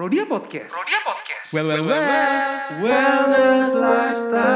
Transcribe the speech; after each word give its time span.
Prodia 0.00 0.24
Podcast. 0.24 0.72
Prodia 0.72 1.04
Podcast. 1.04 1.52
Well, 1.52 1.68
well, 1.68 1.84
well. 1.84 2.64
Wellness 2.80 3.68
lifestyle. 3.76 4.48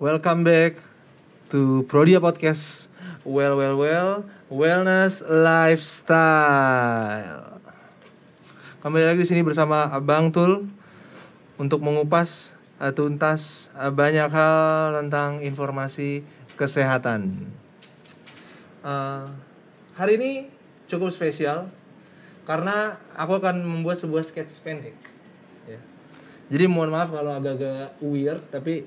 Welcome 0.00 0.40
back 0.40 0.80
to 1.52 1.84
Prodia 1.84 2.16
Podcast. 2.16 2.88
Well, 3.28 3.60
well, 3.60 3.76
well. 3.76 4.24
Wellness 4.48 5.20
lifestyle. 5.28 6.00
Kembali 8.80 9.04
lagi 9.12 9.20
di 9.20 9.28
sini 9.28 9.44
bersama 9.44 9.92
Abang 9.92 10.32
Tul 10.32 10.64
untuk 11.60 11.84
mengupas 11.84 12.56
uh, 12.80 12.88
tuntas 12.88 13.68
uh, 13.76 13.92
banyak 13.92 14.32
hal 14.32 14.96
tentang 14.96 15.44
informasi 15.44 16.24
kesehatan. 16.56 17.52
Uh, 18.80 19.28
hari 20.00 20.16
ini 20.16 20.56
cukup 20.90 21.14
spesial 21.14 21.70
karena 22.42 22.98
aku 23.14 23.38
akan 23.38 23.62
membuat 23.62 24.02
sebuah 24.02 24.26
sketch 24.26 24.50
pendek. 24.66 24.98
Ya. 25.70 25.78
Jadi 26.50 26.64
mohon 26.66 26.90
maaf 26.90 27.14
kalau 27.14 27.38
agak-agak 27.38 28.02
weird, 28.02 28.42
tapi 28.50 28.82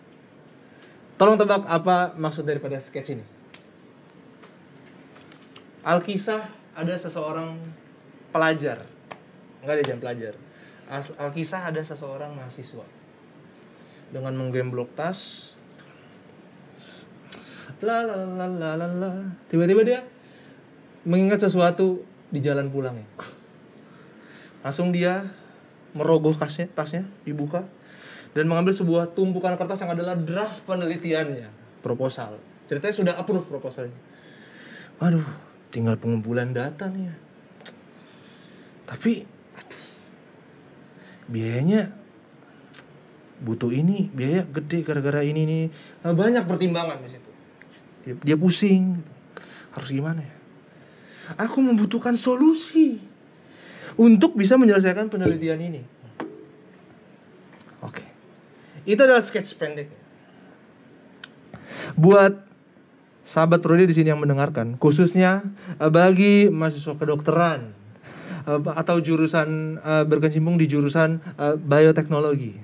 tolong 1.15 1.39
tebak 1.39 1.63
apa 1.63 2.11
maksud 2.19 2.43
daripada 2.43 2.75
sketch 2.75 3.15
ini. 3.15 3.25
Alkisah 5.87 6.43
ada 6.75 6.95
seseorang 6.99 7.55
pelajar, 8.35 8.83
enggak 9.63 9.75
ada 9.79 9.83
jam 9.87 9.99
pelajar. 10.03 10.33
Alkisah 11.15 11.71
ada 11.71 11.79
seseorang 11.79 12.35
mahasiswa 12.35 12.83
dengan 14.11 14.35
menggemblok 14.35 14.91
tas. 14.91 15.51
La 17.79 18.03
la 18.03 18.27
la 18.27 18.47
la 18.75 18.87
la. 18.87 19.11
Tiba-tiba 19.47 19.87
dia 19.87 20.03
mengingat 21.03 21.43
sesuatu 21.43 22.03
di 22.31 22.39
jalan 22.39 22.71
pulangnya. 22.71 23.07
Langsung 24.63 24.95
dia 24.95 25.27
merogoh 25.93 26.33
tasnya, 26.33 26.71
tasnya 26.71 27.05
dibuka 27.27 27.67
dan 28.33 28.49
mengambil 28.49 28.73
sebuah 28.73 29.13
tumpukan 29.13 29.53
kertas 29.59 29.83
yang 29.85 29.93
adalah 29.93 30.17
draft 30.17 30.65
penelitiannya, 30.65 31.51
proposal. 31.85 32.39
Ceritanya 32.65 32.95
sudah 32.95 33.13
approve 33.19 33.45
proposalnya. 33.45 33.95
Waduh, 34.97 35.27
tinggal 35.69 35.99
pengumpulan 35.99 36.55
data 36.55 36.89
nih 36.89 37.11
ya. 37.11 37.15
Tapi 38.87 39.27
aduh, 39.59 39.85
biayanya 41.29 41.91
butuh 43.43 43.69
ini, 43.75 44.07
biaya 44.09 44.47
gede 44.47 44.81
gara-gara 44.87 45.21
ini 45.21 45.41
nih. 45.43 45.63
Banyak 46.07 46.47
pertimbangan 46.47 47.03
di 47.03 47.09
situ. 47.11 47.31
Dia, 48.07 48.13
dia 48.23 48.37
pusing. 48.39 48.97
Harus 49.75 49.89
gimana 49.91 50.23
ya? 50.23 50.42
Aku 51.39 51.63
membutuhkan 51.63 52.13
solusi 52.19 52.99
untuk 53.95 54.35
bisa 54.35 54.59
menyelesaikan 54.59 55.07
penelitian 55.07 55.59
ini. 55.61 55.81
Oke. 57.83 58.03
Itu 58.83 58.99
adalah 59.03 59.23
sketch 59.23 59.55
pendek. 59.55 59.87
Buat 61.95 62.43
sahabat 63.23 63.63
prodi 63.63 63.87
di 63.87 63.95
sini 63.95 64.11
yang 64.11 64.19
mendengarkan, 64.19 64.75
khususnya 64.75 65.47
eh, 65.79 65.87
bagi 65.87 66.51
mahasiswa 66.51 66.95
kedokteran 66.99 67.71
eh, 68.47 68.59
atau 68.75 68.99
jurusan 68.99 69.79
eh, 69.79 70.05
berkecimpung 70.07 70.59
di 70.59 70.67
jurusan 70.67 71.23
bioteknologi. 71.63 72.59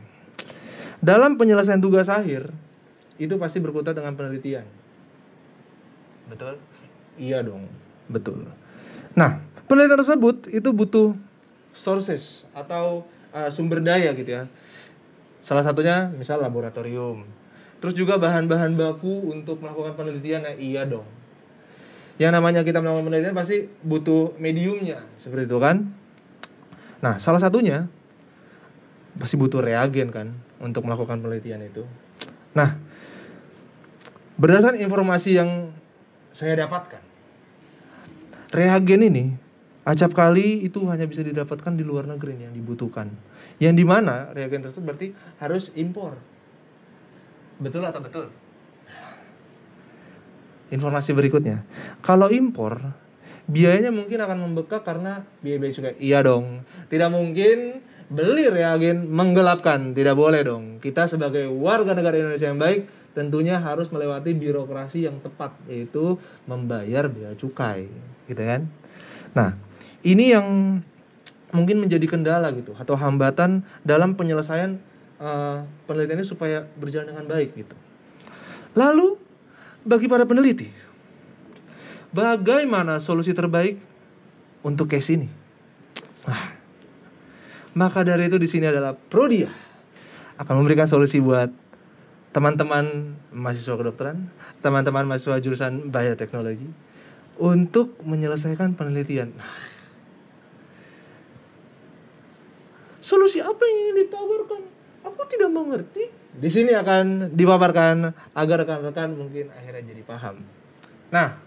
Dalam 0.99 1.39
penyelesaian 1.39 1.79
tugas 1.79 2.11
akhir 2.11 2.51
itu 3.15 3.35
pasti 3.39 3.63
berkutat 3.63 3.95
dengan 3.95 4.19
penelitian. 4.19 4.67
Betul? 6.27 6.59
Iya 7.19 7.43
dong, 7.43 7.67
betul. 8.09 8.49
Nah, 9.13 9.39
penelitian 9.69 10.01
tersebut 10.01 10.49
itu 10.49 10.69
butuh 10.73 11.15
sources 11.71 12.49
atau 12.51 13.05
uh, 13.31 13.49
sumber 13.53 13.79
daya 13.79 14.11
gitu 14.17 14.27
ya. 14.27 14.43
Salah 15.39 15.63
satunya 15.63 16.11
misal 16.11 16.41
laboratorium. 16.43 17.23
Terus 17.79 17.95
juga 17.95 18.19
bahan-bahan 18.19 18.75
baku 18.75 19.31
untuk 19.31 19.63
melakukan 19.63 19.95
penelitian 19.95 20.43
ya 20.43 20.53
iya 20.59 20.81
dong. 20.83 21.07
Yang 22.19 22.31
namanya 22.35 22.61
kita 22.67 22.83
melakukan 22.83 23.07
penelitian 23.07 23.37
pasti 23.37 23.71
butuh 23.79 24.35
mediumnya, 24.35 25.07
seperti 25.15 25.47
itu 25.47 25.57
kan? 25.63 25.87
Nah, 26.99 27.15
salah 27.15 27.39
satunya 27.39 27.87
pasti 29.15 29.39
butuh 29.39 29.63
reagen 29.63 30.11
kan 30.11 30.35
untuk 30.59 30.83
melakukan 30.83 31.23
penelitian 31.23 31.63
itu. 31.63 31.87
Nah, 32.51 32.75
berdasarkan 34.35 34.83
informasi 34.83 35.39
yang 35.39 35.71
saya 36.35 36.59
dapatkan, 36.59 36.99
reagen 38.49 39.01
ini 39.05 39.25
acap 39.85 40.13
kali 40.13 40.65
itu 40.65 40.85
hanya 40.85 41.09
bisa 41.09 41.25
didapatkan 41.25 41.73
di 41.73 41.81
luar 41.81 42.05
negeri 42.05 42.45
yang 42.45 42.53
dibutuhkan. 42.53 43.09
Yang 43.57 43.73
di 43.81 43.85
mana 43.85 44.29
reagen 44.37 44.61
tersebut 44.61 44.85
berarti 44.85 45.07
harus 45.41 45.73
impor. 45.73 46.17
Betul 47.59 47.83
atau 47.83 47.99
betul? 47.99 48.25
Informasi 50.69 51.17
berikutnya, 51.17 51.65
kalau 52.05 52.29
impor 52.29 52.93
biayanya 53.49 53.89
mungkin 53.89 54.21
akan 54.21 54.37
membengkak 54.45 54.85
karena 54.85 55.25
biaya-biaya 55.41 55.73
cukai. 55.73 55.95
Iya 55.97 56.21
dong, 56.21 56.61
tidak 56.93 57.09
mungkin 57.09 57.81
beli 58.09 58.49
reagen 58.49 59.05
menggelapkan, 59.13 59.93
tidak 59.93 60.17
boleh 60.17 60.41
dong. 60.41 60.81
Kita 60.81 61.05
sebagai 61.05 61.45
warga 61.53 61.93
negara 61.93 62.17
Indonesia 62.17 62.49
yang 62.49 62.57
baik 62.57 62.89
tentunya 63.13 63.61
harus 63.61 63.89
melewati 63.93 64.33
birokrasi 64.33 65.05
yang 65.05 65.21
tepat 65.21 65.53
yaitu 65.69 66.17
membayar 66.49 67.05
biaya 67.05 67.37
cukai, 67.37 67.85
gitu 68.25 68.41
kan? 68.41 68.65
Nah, 69.37 69.53
ini 70.01 70.33
yang 70.33 70.45
mungkin 71.53 71.81
menjadi 71.81 72.05
kendala 72.05 72.53
gitu 72.53 72.77
atau 72.77 72.93
hambatan 72.93 73.65
dalam 73.81 74.13
penyelesaian 74.13 74.77
uh, 75.17 75.65
penelitian 75.89 76.21
ini 76.21 76.27
supaya 76.27 76.65
berjalan 76.77 77.13
dengan 77.13 77.25
baik 77.25 77.57
gitu. 77.57 77.73
Lalu 78.77 79.17
bagi 79.85 80.05
para 80.05 80.29
peneliti, 80.29 80.69
bagaimana 82.13 83.01
solusi 83.01 83.33
terbaik 83.33 83.81
untuk 84.61 84.89
case 84.89 85.17
ini? 85.17 85.29
Nah, 86.29 86.58
maka 87.79 88.03
dari 88.03 88.27
itu 88.27 88.35
di 88.35 88.51
sini 88.51 88.67
adalah 88.67 88.91
Prodia 88.91 89.47
akan 90.35 90.53
memberikan 90.59 90.83
solusi 90.83 91.23
buat 91.23 91.47
teman-teman 92.35 93.15
mahasiswa 93.31 93.79
kedokteran, 93.79 94.27
teman-teman 94.59 95.07
mahasiswa 95.07 95.39
jurusan 95.39 95.87
bioteknologi 95.87 96.67
untuk 97.39 97.95
menyelesaikan 98.03 98.75
penelitian. 98.75 99.31
Solusi 102.99 103.39
apa 103.39 103.63
yang 103.63 103.95
ditawarkan? 104.03 104.61
Aku 105.07 105.23
tidak 105.31 105.49
mengerti. 105.49 106.11
Di 106.35 106.51
sini 106.51 106.75
akan 106.75 107.33
dipaparkan 107.33 108.11
agar 108.35 108.57
rekan-rekan 108.67 109.15
mungkin 109.15 109.49
akhirnya 109.55 109.87
jadi 109.87 110.03
paham. 110.03 110.43
Nah, 111.09 111.39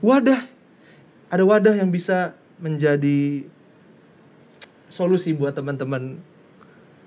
wadah 0.00 0.40
ada 1.28 1.44
wadah 1.44 1.74
yang 1.76 1.92
bisa 1.92 2.38
menjadi 2.62 3.44
solusi 4.92 5.32
buat 5.32 5.56
teman-teman 5.56 6.20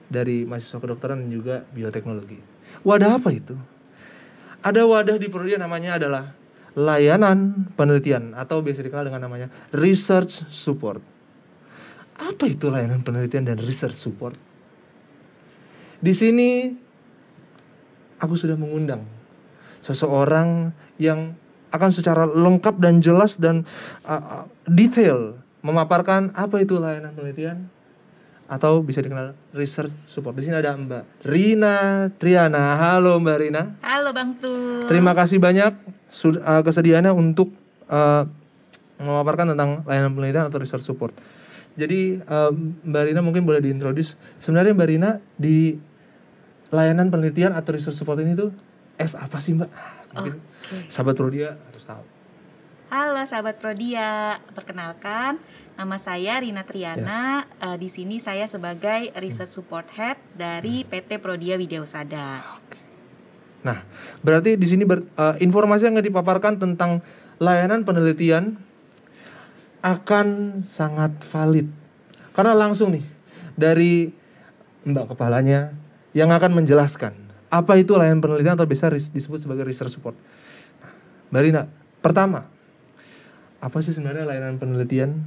dari 0.10 0.42
mahasiswa 0.42 0.82
kedokteran 0.82 1.22
dan 1.22 1.30
juga 1.30 1.56
bioteknologi. 1.70 2.42
Wadah 2.82 3.22
apa 3.22 3.30
itu? 3.30 3.54
Ada 4.66 4.90
wadah 4.90 5.22
di 5.22 5.30
Prodi 5.30 5.54
namanya 5.62 6.02
adalah 6.02 6.34
layanan 6.74 7.70
penelitian 7.78 8.34
atau 8.34 8.66
biasa 8.66 8.82
dikenal 8.82 9.14
dengan 9.14 9.30
namanya 9.30 9.48
research 9.70 10.50
support. 10.50 11.00
Apa 12.18 12.50
itu 12.50 12.74
layanan 12.74 13.06
penelitian 13.06 13.46
dan 13.46 13.62
research 13.62 13.94
support? 13.94 14.34
Di 16.02 16.18
sini 16.18 16.74
aku 18.18 18.34
sudah 18.34 18.58
mengundang 18.58 19.06
seseorang 19.86 20.74
yang 20.98 21.38
akan 21.70 21.92
secara 21.94 22.26
lengkap 22.26 22.82
dan 22.82 23.04
jelas 23.04 23.38
dan 23.38 23.68
uh, 24.08 24.16
uh, 24.18 24.44
detail 24.66 25.38
memaparkan 25.62 26.34
apa 26.34 26.64
itu 26.64 26.80
layanan 26.80 27.14
penelitian 27.14 27.70
atau 28.46 28.86
bisa 28.86 29.02
dikenal 29.02 29.34
research 29.58 29.94
support. 30.06 30.38
Di 30.38 30.46
sini 30.46 30.56
ada 30.58 30.78
Mbak 30.78 31.26
Rina 31.26 32.08
Triana. 32.16 32.78
Halo 32.78 33.18
Mbak 33.18 33.38
Rina. 33.42 33.62
Halo 33.82 34.14
Bang 34.14 34.38
Tu. 34.38 34.54
Terima 34.86 35.18
kasih 35.18 35.42
banyak 35.42 35.74
sud- 36.06 36.42
uh, 36.42 36.62
kesediaannya 36.62 37.10
untuk 37.10 37.50
uh, 37.90 38.30
memaparkan 39.02 39.58
tentang 39.58 39.82
layanan 39.84 40.14
penelitian 40.14 40.46
atau 40.48 40.62
research 40.62 40.86
support. 40.86 41.12
Jadi 41.76 42.22
uh, 42.24 42.54
Mbak 42.86 43.04
Rina 43.12 43.22
mungkin 43.26 43.44
boleh 43.44 43.60
diintroduce. 43.60 44.16
Sebenarnya 44.40 44.78
Mbak 44.78 44.90
Rina 44.94 45.10
di 45.36 45.76
layanan 46.70 47.10
penelitian 47.10 47.52
atau 47.52 47.76
research 47.76 47.98
support 47.98 48.22
ini 48.22 48.38
tuh 48.38 48.54
S 48.96 49.18
apa 49.20 49.42
sih 49.42 49.58
Mbak? 49.58 49.70
Mungkin 50.16 50.34
sahabat 50.88 51.20
Prodia 51.20 51.60
harus 51.60 51.84
tahu. 51.84 52.15
Halo 52.86 53.18
sahabat 53.26 53.58
Prodia, 53.58 54.38
perkenalkan 54.54 55.42
nama 55.74 55.98
saya 55.98 56.38
Rina 56.38 56.62
Triana. 56.62 57.50
Eh, 57.58 57.82
di 57.82 57.90
sini 57.90 58.22
saya 58.22 58.46
sebagai 58.46 59.10
Research 59.18 59.58
Support 59.58 59.90
Head 59.98 60.22
dari 60.38 60.86
PT 60.86 61.18
Prodia 61.18 61.58
Widya 61.58 61.82
Usada. 61.82 62.46
Nah, 63.66 63.82
berarti 64.22 64.54
di 64.54 64.68
sini 64.70 64.86
ber- 64.86 65.10
uh, 65.18 65.34
informasi 65.42 65.90
yang 65.90 65.98
dipaparkan 65.98 66.62
tentang 66.62 67.02
layanan 67.42 67.82
penelitian 67.82 68.54
akan 69.82 70.62
sangat 70.62 71.18
valid. 71.26 71.66
Karena 72.38 72.54
langsung 72.54 72.94
nih 72.94 73.06
dari 73.58 74.14
Mbak 74.86 75.18
kepalanya 75.18 75.74
yang 76.14 76.30
akan 76.30 76.54
menjelaskan 76.54 77.18
apa 77.50 77.82
itu 77.82 77.98
layanan 77.98 78.22
penelitian 78.22 78.54
atau 78.54 78.70
bisa 78.70 78.94
disebut 78.94 79.42
sebagai 79.42 79.66
research 79.66 79.98
support. 79.98 80.14
Mbak 81.34 81.42
Rina, 81.42 81.66
pertama, 82.06 82.54
apa 83.66 83.82
sih 83.82 83.98
sebenarnya 83.98 84.30
layanan 84.30 84.62
penelitian 84.62 85.26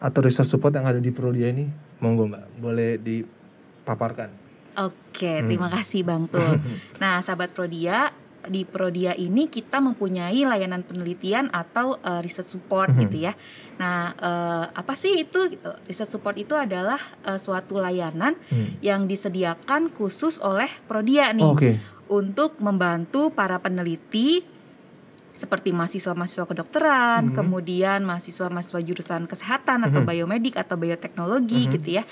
atau 0.00 0.24
research 0.24 0.48
support 0.48 0.72
yang 0.72 0.88
ada 0.88 0.96
di 0.96 1.12
Prodia 1.12 1.52
ini? 1.52 1.68
Monggo 2.00 2.24
Mbak, 2.24 2.44
boleh 2.56 2.90
dipaparkan. 2.96 4.32
Oke, 4.76 5.40
Hmm. 5.40 5.48
terima 5.48 5.68
kasih 5.68 6.00
Bang 6.00 6.24
Tul. 6.24 6.40
nah, 7.02 7.20
sahabat 7.20 7.52
Prodia, 7.52 8.12
di 8.46 8.62
Prodia 8.62 9.12
ini 9.12 9.50
kita 9.50 9.82
mempunyai 9.82 10.38
layanan 10.46 10.80
penelitian 10.80 11.50
atau 11.50 11.98
eh, 11.98 12.20
research 12.22 12.56
support 12.56 12.88
Mhm. 12.92 13.00
gitu 13.04 13.16
ya. 13.24 13.32
Nah, 13.76 14.14
eh, 14.14 14.64
apa 14.70 14.94
sih 14.94 15.24
itu? 15.24 15.50
Gitu. 15.50 15.66
Research 15.84 16.12
support 16.12 16.36
itu 16.36 16.56
adalah 16.56 17.00
eh, 17.24 17.36
suatu 17.36 17.76
layanan 17.76 18.36
Hmm. 18.48 18.78
yang 18.80 19.04
disediakan 19.04 19.92
khusus 19.92 20.40
oleh 20.40 20.68
Prodia 20.86 21.32
nih 21.32 21.44
Oke. 21.44 21.70
untuk 22.06 22.56
membantu 22.62 23.34
para 23.34 23.58
peneliti 23.58 24.44
seperti 25.36 25.70
mahasiswa-mahasiswa 25.70 26.48
kedokteran, 26.48 27.30
Mhm. 27.30 27.34
kemudian 27.36 28.00
mahasiswa-mahasiswa 28.02 28.80
jurusan 28.80 29.28
kesehatan 29.28 29.84
atau 29.84 30.00
Mhm. 30.00 30.08
biomedik 30.08 30.56
atau 30.56 30.80
bioteknologi 30.80 31.68
Mhm. 31.68 31.72
gitu 31.76 31.88
ya. 32.00 32.04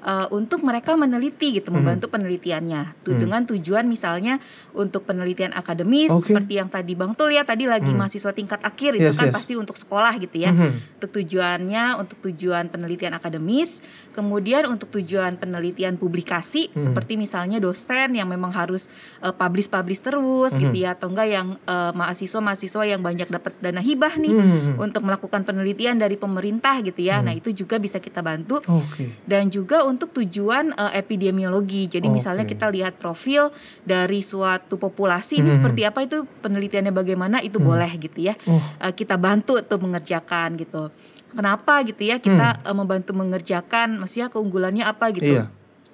Eh, 0.00 0.26
untuk 0.32 0.64
mereka 0.64 0.96
meneliti 0.96 1.60
gitu, 1.60 1.68
Mhm. 1.68 1.76
membantu 1.80 2.06
penelitiannya. 2.08 3.04
Tuh 3.04 3.14
Mhm. 3.14 3.20
dengan 3.20 3.40
tujuan 3.46 3.84
misalnya 3.84 4.40
untuk 4.72 5.04
penelitian 5.04 5.52
akademis 5.52 6.08
Oke. 6.08 6.32
seperti 6.32 6.56
yang 6.56 6.68
tadi 6.68 6.92
Bang 6.96 7.12
Tul 7.12 7.36
ya 7.36 7.44
tadi 7.44 7.68
lagi 7.68 7.92
Mhm. 7.92 7.98
mahasiswa 8.00 8.32
tingkat 8.32 8.60
akhir 8.60 8.96
itu 8.96 9.12
Yes, 9.12 9.18
kan 9.20 9.28
yes. 9.28 9.36
pasti 9.36 9.54
untuk 9.54 9.76
sekolah 9.76 10.16
gitu 10.16 10.36
ya 10.40 10.50
Mhm. 10.50 10.96
untuk 10.96 11.10
tujuannya 11.14 11.84
untuk 11.96 12.16
tujuan 12.24 12.68
penelitian 12.68 13.12
akademis, 13.12 13.84
kemudian 14.12 14.64
untuk 14.66 14.88
tujuan 14.90 15.36
penelitian 15.36 15.96
publikasi 15.96 16.72
Hmm. 16.72 16.90
seperti 16.90 17.14
misalnya 17.16 17.60
dosen 17.60 18.16
yang 18.16 18.28
memang 18.28 18.50
harus 18.50 18.88
uh, 19.20 19.30
publish-publish 19.30 20.00
terus 20.00 20.52
Hmm. 20.52 20.60
gitu 20.64 20.76
ya 20.80 20.96
atau 20.96 21.12
enggak 21.12 21.28
yang 21.28 21.48
uh, 21.66 21.92
mahasiswa-mahasiswa 21.92 22.82
yang 22.86 23.00
banyak 23.00 23.28
dapat 23.28 23.52
dana 23.60 23.80
hibah 23.80 24.16
nih 24.16 24.32
Mhm. 24.32 24.72
untuk 24.80 25.04
melakukan 25.04 25.44
penelitian 25.44 25.96
dari 25.96 26.16
pemerintah 26.16 26.80
gitu 26.80 27.00
ya. 27.00 27.20
Hmm. 27.20 27.28
Nah, 27.30 27.34
itu 27.36 27.52
juga 27.52 27.76
bisa 27.76 27.98
kita 27.98 28.20
bantu 28.20 28.62
Oke. 28.64 29.12
dan 29.24 29.52
juga 29.52 29.84
untuk 29.90 30.14
tujuan 30.14 30.70
uh, 30.72 30.94
epidemiologi. 30.94 31.90
Jadi 31.90 32.06
misalnya 32.06 32.46
Oke. 32.46 32.54
kita 32.54 32.70
lihat 32.70 32.96
profil 32.96 33.50
dari 33.82 34.22
suatu 34.22 34.78
populasi 34.78 35.42
ini 35.42 35.50
Hmm. 35.50 35.58
seperti 35.58 35.82
apa 35.82 36.06
itu 36.06 36.22
penelitiannya 36.40 36.94
bagaimana 36.94 37.42
itu 37.42 37.58
Hmm. 37.58 37.74
boleh 37.74 37.90
gitu 37.98 38.30
ya. 38.30 38.38
Oh. 38.46 38.62
Uh, 38.78 38.94
kita 38.94 39.18
bantu 39.18 39.58
tuh 39.66 39.82
mengerjakan 39.82 40.54
gitu. 40.54 40.94
Kenapa 41.30 41.82
gitu 41.82 42.02
ya 42.06 42.22
kita 42.22 42.62
uh, 42.62 42.74
membantu 42.74 43.14
mengerjakan 43.14 43.98
maksudnya 43.98 44.30
keunggulannya 44.30 44.86
apa 44.86 45.10
gitu. 45.10 45.26
Hmm. 45.26 45.36
Iya. 45.42 45.44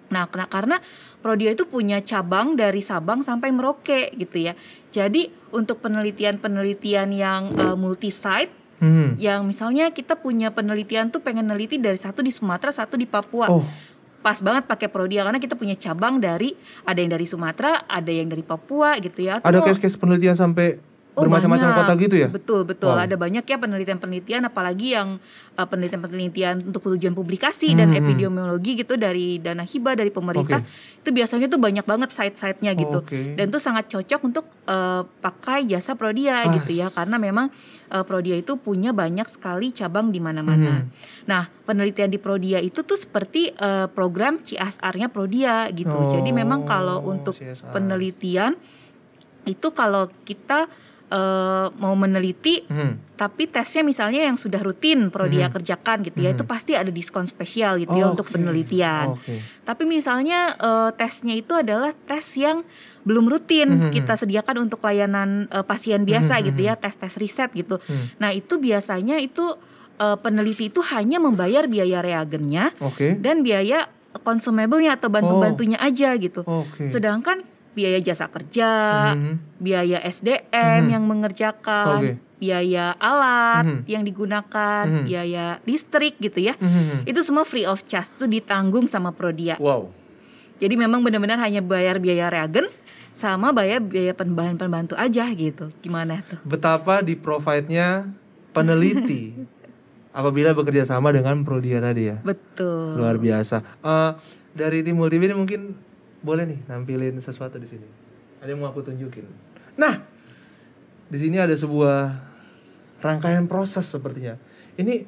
Nah, 0.06 0.30
karena 0.30 0.78
Prodia 1.18 1.50
itu 1.50 1.66
punya 1.66 1.98
cabang 1.98 2.54
dari 2.54 2.78
Sabang 2.78 3.26
sampai 3.26 3.50
Merauke 3.50 4.14
gitu 4.14 4.38
ya. 4.38 4.54
Jadi 4.94 5.26
untuk 5.50 5.82
penelitian-penelitian 5.82 7.10
yang 7.10 7.50
uh, 7.58 7.74
multi 7.74 8.14
site 8.14 8.54
Mhm. 8.80 9.16
yang 9.16 9.46
misalnya 9.48 9.88
kita 9.90 10.18
punya 10.20 10.52
penelitian 10.52 11.08
tuh 11.08 11.24
pengen 11.24 11.48
neliti 11.48 11.80
dari 11.80 11.96
satu 11.96 12.20
di 12.20 12.28
Sumatera, 12.28 12.72
satu 12.74 12.94
di 13.00 13.08
Papua 13.08 13.48
Oh. 13.48 13.64
pas 14.20 14.42
banget 14.42 14.66
pakai 14.66 14.90
Prodia 14.90 15.22
karena 15.22 15.38
kita 15.38 15.54
punya 15.54 15.78
cabang 15.78 16.18
dari 16.18 16.50
ada 16.82 16.98
yang 16.98 17.14
dari 17.14 17.26
Sumatera, 17.30 17.86
ada 17.86 18.10
yang 18.10 18.26
dari 18.26 18.42
Papua 18.42 18.98
gitu 18.98 19.22
ya. 19.22 19.38
Atau 19.38 19.48
Ada 19.54 19.58
case-case 19.62 19.94
penelitian 19.94 20.34
sampai 20.34 20.82
Oh, 21.16 21.24
bermacam-macam 21.24 21.68
kota 21.74 21.92
gitu 21.96 22.12
ya? 22.14 22.28
Betul 22.28 22.62
betul. 22.62 22.92
Wow. 22.92 23.08
Ada 23.08 23.16
banyak 23.16 23.40
ya 23.42 23.56
penelitian-penelitian, 23.56 24.44
apalagi 24.44 24.92
yang 24.92 25.16
uh, 25.56 25.64
penelitian-penelitian 25.64 26.60
untuk 26.62 26.84
tujuan 26.86 27.12
publikasi 27.12 27.72
dan 27.72 27.88
Hmm. 27.88 28.04
epidemiologi 28.04 28.76
gitu 28.76 28.94
dari 28.94 29.40
dana 29.40 29.64
hibah 29.64 29.96
dari 29.96 30.12
pemerintah. 30.12 30.60
Itu 31.00 31.10
biasanya 31.10 31.48
tuh 31.48 31.56
banyak 31.56 31.82
banget 31.82 32.12
site-sitenya 32.12 32.76
gitu. 32.76 33.00
Oke. 33.00 33.32
Dan 33.32 33.48
tuh 33.48 33.56
sangat 33.56 33.88
cocok 33.88 34.20
untuk 34.22 34.44
uh, 34.66 35.08
pakai 35.18 35.64
jasa 35.64 35.96
Prodia 35.96 36.44
Ah. 36.44 36.52
gitu 36.52 36.76
ya, 36.76 36.92
karena 36.92 37.16
memang 37.16 37.48
uh, 37.88 38.04
Prodia 38.04 38.36
itu 38.36 38.54
punya 38.54 38.92
banyak 38.92 39.24
sekali 39.26 39.72
cabang 39.72 40.12
di 40.12 40.20
mana-mana. 40.20 40.84
Hmm. 40.84 40.92
Nah, 41.24 41.48
penelitian 41.64 42.12
di 42.12 42.20
Prodia 42.20 42.60
itu 42.60 42.84
tuh 42.84 43.00
seperti 43.00 43.56
uh, 43.56 43.88
program 43.88 44.36
CSR-nya 44.38 45.08
Prodia 45.08 45.64
gitu. 45.72 45.88
Oh, 45.88 46.12
Jadi 46.12 46.28
memang 46.28 46.62
kalau 46.62 47.00
untuk 47.02 47.32
CSR. 47.32 47.72
penelitian 47.72 48.52
itu 49.46 49.70
kalau 49.70 50.10
kita 50.26 50.66
eh, 51.06 51.66
mau 51.78 51.94
meneliti 51.94 52.66
Mhm. 52.66 53.14
tapi 53.14 53.46
tesnya 53.46 53.80
misalnya 53.80 54.26
yang 54.26 54.34
sudah 54.34 54.58
rutin 54.58 55.08
Prodia 55.08 55.46
Mhm. 55.46 55.54
kerjakan 55.54 56.02
gitu 56.02 56.18
ya 56.20 56.34
Mhm. 56.34 56.36
itu 56.36 56.44
pasti 56.44 56.72
ada 56.74 56.90
diskon 56.90 57.24
spesial 57.24 57.78
gitu 57.78 57.94
ya 57.94 58.10
untuk 58.10 58.26
Oke. 58.26 58.34
penelitian. 58.34 59.14
Oke. 59.14 59.40
Tapi 59.62 59.86
misalnya 59.86 60.52
eh, 60.52 60.90
tesnya 60.94 61.32
itu 61.32 61.54
adalah 61.54 61.94
tes 61.94 62.26
yang 62.34 62.66
belum 63.06 63.30
rutin 63.30 63.86
Mhm. 63.86 63.90
kita 63.94 64.18
sediakan 64.18 64.66
untuk 64.66 64.82
layanan 64.82 65.46
eh, 65.46 65.62
pasien 65.62 66.02
biasa 66.02 66.38
Mhm. 66.38 66.44
gitu 66.50 66.60
ya 66.66 66.74
tes-tes 66.74 67.14
riset 67.16 67.54
gitu. 67.54 67.78
Hmm. 67.86 68.10
Nah 68.18 68.34
itu 68.34 68.58
biasanya 68.58 69.16
itu 69.18 69.54
eh, 69.96 70.18
peneliti 70.20 70.68
itu 70.68 70.84
hanya 70.84 71.16
membayar 71.16 71.64
biaya 71.64 72.04
reagennya 72.04 72.68
Oke. 72.84 73.16
dan 73.16 73.40
biaya 73.40 73.88
consumable-nya 74.20 74.96
atau 74.96 75.08
bantu-bantunya 75.08 75.80
aja 75.80 76.12
gitu. 76.16 76.44
Oke. 76.44 76.88
Sedangkan 76.88 77.40
biaya 77.76 78.00
jasa 78.00 78.32
kerja, 78.32 78.72
Mhm. 79.12 79.60
biaya 79.60 80.00
SDM 80.00 80.88
Mhm. 80.88 80.92
yang 80.96 81.04
mengerjakan, 81.04 82.00
Oke. 82.00 82.12
biaya 82.40 82.96
alat 82.96 83.64
Mhm. 83.68 83.78
yang 83.84 84.02
digunakan, 84.02 84.84
Mhm. 84.88 85.04
biaya 85.04 85.44
listrik 85.68 86.16
gitu 86.16 86.40
ya. 86.40 86.56
Mhm. 86.56 87.04
Itu 87.04 87.20
semua 87.20 87.44
free 87.44 87.68
of 87.68 87.84
charge 87.84 88.16
tuh 88.16 88.24
ditanggung 88.24 88.88
sama 88.88 89.12
Prodia. 89.12 89.60
Wow. 89.60 89.92
Jadi 90.56 90.72
memang 90.72 91.04
benar-benar 91.04 91.36
hanya 91.36 91.60
bayar 91.60 92.00
biaya 92.00 92.32
reagen 92.32 92.64
sama 93.12 93.52
bayar 93.52 93.84
biaya 93.84 94.16
penbahan 94.16 94.56
pembantu 94.56 94.96
aja 94.96 95.28
gitu. 95.36 95.68
Gimana 95.84 96.24
tuh? 96.24 96.40
Betapa 96.48 97.04
di 97.04 97.12
provide-nya 97.12 98.08
peneliti 98.56 99.36
apabila 100.16 100.56
bekerja 100.56 100.88
sama 100.88 101.12
dengan 101.12 101.44
Prodia 101.44 101.84
tadi 101.84 102.08
ya. 102.08 102.16
Betul. 102.24 102.96
Luar 102.96 103.20
biasa. 103.20 103.60
Eh, 103.84 104.10
dari 104.56 104.80
tim 104.80 104.96
multimedia 104.96 105.36
mungkin 105.36 105.76
boleh 106.20 106.44
nih 106.46 106.60
nampilin 106.66 107.16
sesuatu 107.18 107.56
di 107.56 107.68
sini. 107.68 107.86
Ada 108.40 108.52
yang 108.52 108.60
mau 108.60 108.70
aku 108.70 108.84
tunjukin. 108.84 109.24
Nah, 109.76 110.00
di 111.06 111.18
sini 111.18 111.36
ada 111.38 111.52
sebuah 111.52 112.16
rangkaian 113.00 113.44
proses 113.46 113.84
sepertinya. 113.86 114.36
Ini 114.76 115.04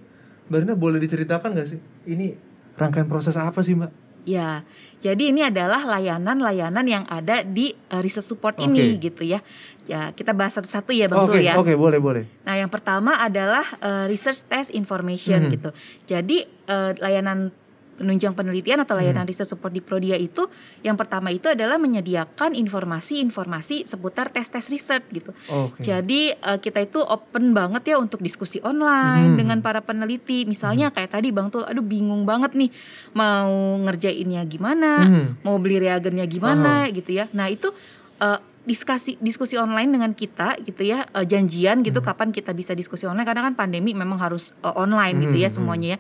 Mbak 0.49 0.58
Rina 0.64 0.75
boleh 0.76 0.99
diceritakan 1.00 1.52
gak 1.56 1.69
sih? 1.69 1.81
Ini 2.08 2.32
rangkaian 2.76 3.08
proses 3.08 3.37
apa 3.37 3.61
sih 3.61 3.76
Mbak? 3.76 4.09
Ya, 4.28 4.61
jadi 5.00 5.32
ini 5.32 5.40
adalah 5.40 5.88
layanan-layanan 5.88 6.85
yang 6.85 7.04
ada 7.09 7.40
di 7.40 7.73
uh, 7.88 8.04
research 8.04 8.28
support 8.28 8.61
ini 8.61 9.00
Oke. 9.00 9.09
gitu 9.09 9.23
ya. 9.25 9.40
Ya, 9.88 10.12
kita 10.12 10.37
bahas 10.37 10.52
satu-satu 10.52 10.92
ya 10.92 11.09
Bang 11.09 11.25
Oke, 11.25 11.40
Tul 11.40 11.49
ya. 11.49 11.56
oke, 11.56 11.73
boleh, 11.73 11.97
boleh. 11.97 12.25
Nah, 12.44 12.61
yang 12.61 12.68
pertama 12.68 13.16
adalah 13.16 13.64
uh, 13.80 14.04
research 14.04 14.44
test 14.44 14.68
information 14.76 15.49
Mhm. 15.49 15.52
gitu. 15.56 15.71
Jadi 16.04 16.44
uh, 16.68 16.92
layanan 17.00 17.56
penunjang 17.99 18.33
penelitian 18.33 18.78
atau 18.78 18.95
layanan 18.95 19.26
Hmm. 19.26 19.31
research 19.31 19.50
support 19.50 19.69
di 19.69 19.83
Prodia 19.83 20.14
itu 20.14 20.47
yang 20.81 20.95
pertama 20.95 21.28
itu 21.28 21.50
adalah 21.50 21.76
menyediakan 21.76 22.55
informasi-informasi 22.55 23.85
seputar 23.85 24.31
tes-tes 24.31 24.71
riset 24.71 25.02
gitu. 25.11 25.35
Oke. 25.49 25.83
Jadi 25.83 26.31
uh, 26.33 26.57
kita 26.57 26.78
itu 26.81 27.00
open 27.00 27.50
banget 27.52 27.90
ya 27.90 27.97
untuk 27.99 28.21
diskusi 28.21 28.62
online 28.62 29.35
Hmm. 29.35 29.37
dengan 29.37 29.59
para 29.59 29.81
peneliti. 29.81 30.45
Misalnya 30.45 30.88
kayak 30.88 31.12
tadi 31.12 31.28
Bang 31.28 31.50
Tul, 31.50 31.64
aduh 31.64 31.83
bingung 31.83 32.23
banget 32.23 32.55
nih 32.55 32.71
mau 33.12 33.50
ngerjainnya 33.81 34.45
gimana, 34.45 35.02
Mhm. 35.02 35.25
mau 35.43 35.59
beli 35.59 35.81
reagennya 35.81 36.25
gimana 36.25 36.87
gitu 36.88 37.11
ya. 37.12 37.26
Nah, 37.33 37.49
itu 37.49 37.73
uh, 38.19 38.38
diskusi 38.62 39.17
diskusi 39.19 39.57
online 39.57 39.88
dengan 39.88 40.12
kita 40.12 40.61
gitu 40.61 40.85
ya, 40.85 41.09
uh, 41.11 41.25
janjian 41.25 41.81
gitu 41.81 41.99
kapan 41.99 42.28
kita 42.28 42.52
bisa 42.52 42.76
diskusi 42.76 43.09
online 43.09 43.25
karena 43.25 43.49
kan 43.49 43.57
pandemi 43.57 43.97
memang 43.97 44.21
harus 44.21 44.52
uh, 44.61 44.76
online 44.76 45.25
gitu 45.25 45.37
ya 45.38 45.49
Mhm. 45.49 45.57
semuanya 45.57 45.88
ya. 45.95 45.99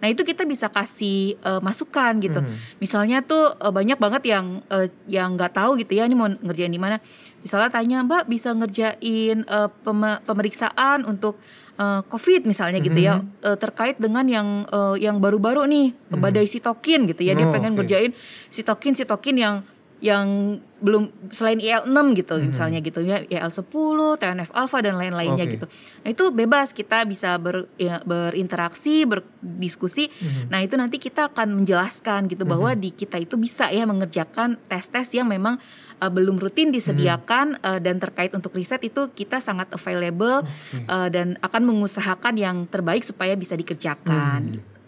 Nah, 0.00 0.08
itu 0.08 0.24
kita 0.24 0.42
bisa 0.42 0.66
kasih 0.66 1.36
uh, 1.40 1.60
masukan 1.60 2.16
gitu. 2.18 2.40
Mhm. 2.40 2.80
Misalnya 2.80 3.20
tuh 3.20 3.52
uh, 3.54 3.68
banyak 3.68 3.96
banget 3.96 4.32
yang 4.32 4.64
uh, 4.66 4.88
yang 5.04 5.36
nggak 5.36 5.52
tahu 5.52 5.76
gitu 5.76 5.92
ya 5.94 6.08
ini 6.08 6.16
mau 6.16 6.26
ngerjain 6.26 6.68
di 6.68 6.80
mana. 6.80 6.96
Misalnya 7.40 7.68
tanya 7.68 8.00
Mbak 8.02 8.22
bisa 8.26 8.52
ngerjain 8.52 9.44
uh, 9.44 9.68
peme- 9.80 10.20
pemeriksaan 10.24 11.04
untuk 11.04 11.36
uh, 11.76 12.00
COVID 12.04 12.44
misalnya 12.44 12.80
gitu 12.80 12.96
ya 12.96 13.20
Mhm. 13.20 13.44
uh, 13.44 13.56
terkait 13.56 13.96
dengan 13.96 14.24
yang 14.24 14.48
uh, 14.68 14.96
yang 14.96 15.20
baru-baru 15.20 15.64
nih 15.64 15.86
badai 16.10 16.44
sitokin 16.44 17.08
gitu 17.08 17.24
ya 17.24 17.32
dia 17.32 17.48
Oh, 17.48 17.52
pengen 17.52 17.72
oke. 17.72 17.84
ngerjain 17.84 18.12
sitokin 18.48 18.92
sitokin 18.92 19.36
yang 19.36 19.54
yang 20.00 20.56
belum 20.80 21.12
selain 21.28 21.60
IL 21.60 21.84
6 21.84 22.16
gitu 22.16 22.40
Mhm. 22.40 22.50
misalnya 22.50 22.80
gitu 22.80 23.04
ya 23.04 23.20
IL 23.28 23.52
10, 23.52 24.16
TNF 24.16 24.50
alpha 24.56 24.80
dan 24.80 24.96
lain-lainnya 24.96 25.44
Oke. 25.44 25.54
gitu. 25.60 25.66
Nah, 26.02 26.08
itu 26.08 26.24
bebas 26.32 26.72
kita 26.72 27.04
bisa 27.04 27.36
ber, 27.36 27.68
ya, 27.76 28.00
berinteraksi, 28.02 29.04
berdiskusi. 29.04 30.08
Mhm. 30.08 30.48
Nah, 30.48 30.64
itu 30.64 30.74
nanti 30.80 30.96
kita 30.96 31.28
akan 31.30 31.62
menjelaskan 31.62 32.32
gitu 32.32 32.48
bahwa 32.48 32.72
di 32.72 32.90
kita 32.90 33.20
itu 33.20 33.36
bisa 33.36 33.68
ya 33.68 33.84
mengerjakan 33.84 34.56
tes-tes 34.66 35.12
yang 35.12 35.28
memang 35.28 35.60
uh, 36.00 36.08
belum 36.08 36.40
rutin 36.40 36.72
disediakan 36.72 37.60
uh, 37.60 37.76
dan 37.76 38.00
terkait 38.00 38.32
untuk 38.32 38.56
riset 38.56 38.80
itu 38.80 39.12
kita 39.12 39.38
sangat 39.38 39.68
available 39.70 40.42
Oke. 40.42 40.88
uh, 40.88 41.08
dan 41.12 41.36
akan 41.44 41.62
mengusahakan 41.68 42.34
yang 42.40 42.56
terbaik 42.66 43.04
supaya 43.04 43.36
bisa 43.36 43.52
dikerjakan. 43.54 44.56
Hmm. 44.56 44.79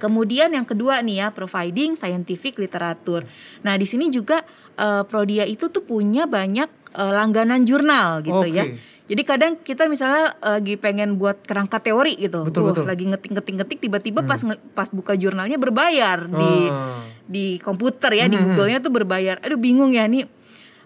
Kemudian 0.00 0.50
yang 0.50 0.64
kedua 0.64 0.98
nih 0.98 1.16
ya, 1.18 1.28
providing 1.28 1.92
scientific 1.92 2.56
literatur. 2.56 3.28
Nah, 3.60 3.76
di 3.76 3.84
sini 3.84 4.08
juga 4.08 4.40
eh, 4.74 5.04
Prodia 5.04 5.44
itu 5.44 5.68
tuh 5.68 5.84
punya 5.84 6.24
banyak 6.24 6.66
eh, 6.90 7.12
langganan 7.12 7.62
jurnal 7.62 8.18
gitu 8.20 8.40
Oke. 8.42 8.50
ya. 8.50 8.64
Jadi 9.04 9.22
kadang 9.22 9.58
kita 9.58 9.84
misalnya 9.86 10.32
eh, 10.34 10.56
lagi 10.56 10.74
pengen 10.74 11.14
buat 11.14 11.42
kerangka 11.42 11.78
teori 11.78 12.16
gitu, 12.16 12.42
Betul, 12.42 12.62
Wah, 12.64 12.72
betul. 12.72 12.84
lagi 12.86 13.04
ngetik-ngetik-ngetik 13.04 13.78
tiba-tiba 13.80 14.22
pas 14.22 14.40
nge- 14.40 14.62
pas 14.72 14.88
buka 14.88 15.12
jurnalnya 15.12 15.54
berbayar 15.56 16.24
di 16.24 16.52
Ah. 16.66 17.04
di 17.26 17.58
komputer 17.58 18.16
ya, 18.16 18.24
di 18.24 18.34
Mhm. 18.34 18.44
Google-nya 18.48 18.78
tuh 18.80 18.90
berbayar. 18.90 19.36
Aduh 19.40 19.54
bingung 19.56 19.92
ya 19.92 20.06
nih 20.06 20.24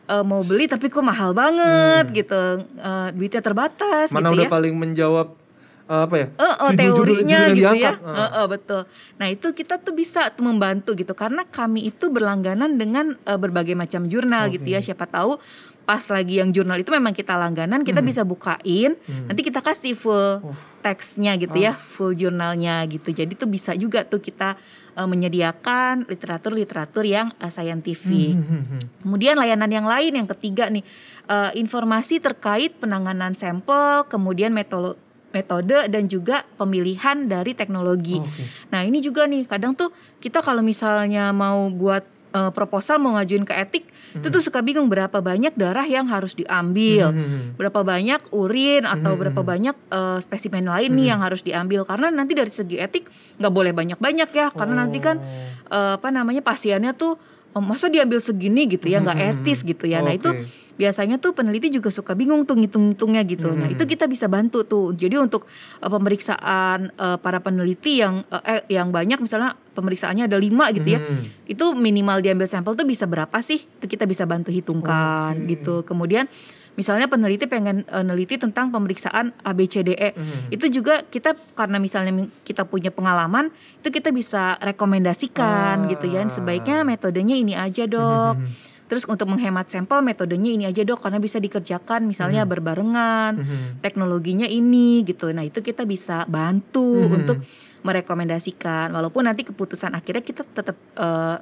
eh, 0.04 0.21
mau 0.23 0.40
beli 0.40 0.66
tapi 0.66 0.88
kok 0.88 1.00
mahal 1.00 1.33
banget 1.33 2.12
gitu, 2.14 2.42
Eh, 2.75 3.09
duitnya 3.12 3.40
terbatas 3.40 4.09
Hmm. 4.09 4.18
Mana 4.18 4.28
gitu 4.28 4.37
udah 4.37 4.47
ya. 4.49 4.52
paling 4.52 4.75
menjawab 4.75 5.28
uh, 5.33 5.43
apa 5.87 6.14
ya? 6.14 6.26
Eh, 6.29 6.43
eh, 6.43 6.55
Judul-judul- 6.71 6.79
teorinya 6.79 7.38
judul 7.38 7.45
yang 7.45 7.55
gitu 7.55 7.61
ya. 7.61 7.73
diangkat. 7.75 7.97
Ah. 8.03 8.17
Eh, 8.17 8.31
eh, 8.35 8.47
betul. 8.49 8.83
Nah 9.14 9.26
itu 9.29 9.47
kita 9.50 9.75
tuh 9.79 9.93
bisa 9.93 10.21
tuh 10.29 10.43
membantu 10.43 10.91
gitu 10.93 11.12
karena 11.12 11.43
kami 11.45 11.85
itu 11.85 12.09
berlangganan 12.09 12.75
dengan 12.75 13.12
eh, 13.19 13.37
berbagai 13.37 13.75
macam 13.75 14.05
jurnal 14.05 14.49
gitu 14.49 14.64
ya. 14.64 14.81
Siapa 14.81 15.05
tahu 15.05 15.37
pas 15.85 16.00
lagi 16.09 16.41
yang 16.41 16.49
jurnal 16.49 16.81
itu 16.81 16.88
memang 16.88 17.12
kita 17.12 17.37
langganan 17.37 17.85
kita 17.85 18.00
Hmm. 18.00 18.09
bisa 18.09 18.23
bukain. 18.23 18.97
Nanti 19.29 19.41
kita 19.41 19.61
kasih 19.61 19.93
full 19.93 20.41
teksnya 20.81 21.37
gitu 21.37 21.61
Ah. 21.61 21.64
ya, 21.69 21.73
full 21.76 22.12
jurnalnya 22.12 22.81
gitu. 22.87 23.11
Jadi 23.11 23.33
tuh 23.35 23.47
bisa 23.47 23.73
juga 23.75 24.00
tuh 24.03 24.19
kita 24.19 24.57
eh, 24.95 25.05
menyediakan 25.05 26.07
literatur-literatur 26.07 27.03
yang 27.03 27.29
eh, 27.37 27.50
saintifik. 27.50 28.33
Hmm, 28.33 28.47
hmm, 28.47 28.62
hmm. 28.64 28.83
Kemudian 29.03 29.35
layanan 29.35 29.69
yang 29.69 29.85
lain 29.85 30.14
yang 30.14 30.29
ketiga 30.31 30.71
nih 30.71 30.87
eh, 31.25 31.50
informasi 31.55 32.17
terkait 32.19 32.79
penanganan 32.79 33.35
sampel, 33.35 34.07
kemudian 34.07 34.49
metode 34.50 34.97
metode 35.35 35.91
dan 35.91 36.07
juga 36.07 36.47
pemilihan 36.55 37.26
dari 37.26 37.53
teknologi. 37.53 38.17
Oke. 38.17 38.47
Nah 38.71 38.81
ini 38.81 38.99
juga 38.99 39.26
nih 39.26 39.45
kadang 39.45 39.75
tuh 39.75 39.91
kita 40.19 40.38
kalau 40.38 40.62
misalnya 40.62 41.29
mau 41.31 41.67
buat 41.69 42.07
eh, 42.31 42.50
proposal 42.50 42.99
mau 42.99 43.14
ngajuin 43.14 43.43
ke 43.43 43.53
etik 43.53 43.85
itu 44.14 44.31
tuh 44.31 44.38
suka 44.38 44.62
bingung 44.62 44.87
berapa 44.87 45.19
banyak 45.19 45.59
darah 45.59 45.83
yang 45.83 46.07
harus 46.07 46.38
diambil, 46.38 47.11
hmm. 47.11 47.59
berapa 47.59 47.83
banyak 47.83 48.31
urin 48.31 48.87
atau 48.87 49.11
Mhm, 49.11 49.19
berapa 49.19 49.41
banyak 49.43 49.75
eh, 49.91 50.19
spesimen 50.21 50.62
lain 50.64 50.95
nih 50.95 51.11
yang 51.11 51.19
harus 51.19 51.43
diambil 51.43 51.83
karena 51.83 52.09
nanti 52.09 52.31
dari 52.33 52.47
segi 52.49 52.79
etik 52.79 53.11
nggak 53.37 53.50
boleh 53.50 53.75
banyak-banyak 53.75 54.31
ya 54.31 54.55
karena 54.55 54.87
nanti 54.87 55.03
kan 55.03 55.19
Oh. 55.19 55.26
eh, 55.69 55.93
apa 55.99 56.09
namanya 56.09 56.41
pasiennya 56.41 56.95
tuh 56.95 57.19
oh, 57.50 57.59
masa 57.59 57.87
diambil 57.87 58.19
segini 58.19 58.67
gitu 58.67 58.87
ya 58.87 58.99
nggak 58.99 59.14
Mhm, 59.14 59.29
etis 59.35 59.62
gitu 59.62 59.83
ya. 59.85 59.99
Nah 59.99 60.11
Oke. 60.11 60.19
itu 60.21 60.31
biasanya 60.75 61.16
tuh 61.16 61.31
peneliti 61.31 61.71
juga 61.71 61.87
suka 61.87 62.12
bingung 62.12 62.43
tuh 62.43 62.54
ngitung-ngitungnya 62.54 63.23
gitu. 63.25 63.49
Nah 63.49 63.66
Mhm. 63.66 63.75
itu 63.75 63.85
kita 63.87 64.04
bisa 64.04 64.26
bantu 64.26 64.62
tuh. 64.62 64.90
Jadi 64.90 65.14
untuk 65.16 65.47
eh, 65.78 65.87
pemeriksaan 65.87 66.90
eh, 66.90 67.16
para 67.16 67.38
peneliti 67.38 67.99
yang 67.99 68.26
eh, 68.26 68.59
eh, 68.59 68.62
yang 68.73 68.90
banyak 68.90 69.19
misalnya 69.19 69.54
pemeriksaannya 69.73 70.25
ada 70.25 70.35
lima 70.37 70.71
gitu 70.71 70.88
ya. 70.88 71.00
Hmm. 71.00 71.31
Itu 71.45 71.73
minimal 71.73 72.21
diambil 72.21 72.47
sampel 72.47 72.75
tuh 72.75 72.85
bisa 72.85 73.04
berapa 73.04 73.35
sih? 73.38 73.62
Itu 73.62 73.87
kita 73.87 74.04
bisa 74.04 74.25
bantu 74.25 74.50
hitungkan 74.50 75.38
Oke. 75.40 75.47
gitu. 75.52 75.75
Kemudian 75.83 76.26
misalnya 76.75 77.07
peneliti 77.07 77.47
pengen 77.47 77.83
eh, 77.85 78.02
neliti 78.02 78.35
tentang 78.35 78.69
pemeriksaan 78.69 79.31
ABCDE. 79.40 80.11
Mhm. 80.11 80.50
Itu 80.50 80.66
juga 80.69 81.02
kita 81.02 81.38
karena 81.54 81.78
misalnya 81.78 82.11
mi- 82.11 82.35
kita 82.43 82.66
punya 82.66 82.90
pengalaman, 82.90 83.54
itu 83.78 83.88
kita 83.90 84.11
bisa 84.11 84.59
rekomendasikan 84.59 85.87
Ah. 85.87 85.88
gitu 85.88 86.07
ya. 86.09 86.26
Sebaiknya 86.26 86.83
metodenya 86.83 87.35
ini 87.35 87.54
aja, 87.54 87.87
Dok. 87.87 88.35
Mhm. 88.37 88.74
Terus 88.94 89.10
untuk 89.10 89.26
menghemat 89.26 89.66
sampel 89.66 90.06
metodenya 90.06 90.54
ini 90.54 90.70
aja, 90.70 90.86
Dok, 90.86 91.02
karena 91.02 91.18
bisa 91.18 91.42
dikerjakan 91.42 92.06
misalnya 92.06 92.46
berbarengan. 92.46 93.32
Mhm. 93.34 93.82
Teknologinya 93.82 94.46
ini 94.46 95.02
gitu. 95.02 95.34
Nah, 95.34 95.42
itu 95.42 95.58
kita 95.58 95.82
bisa 95.82 96.22
bantu 96.30 97.02
Mhm. 97.02 97.10
untuk 97.12 97.38
merekomendasikan 97.82 98.94
walaupun 98.94 99.26
nanti 99.26 99.42
keputusan 99.42 99.92
akhirnya 99.92 100.22
kita 100.22 100.46
tetap 100.46 100.78
eh, 100.94 101.36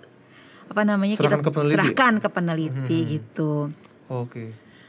apa 0.64 0.82
namanya 0.82 1.21
Serahkan 1.21 1.38
kita 1.38 1.44
ke 1.44 1.50
peneliti. 1.52 1.75
serahkan 1.76 2.12
ke 2.18 2.28
peneliti 2.32 2.99
Mhm. 2.99 3.09
gitu. 3.12 3.52
Oke. 4.09 4.44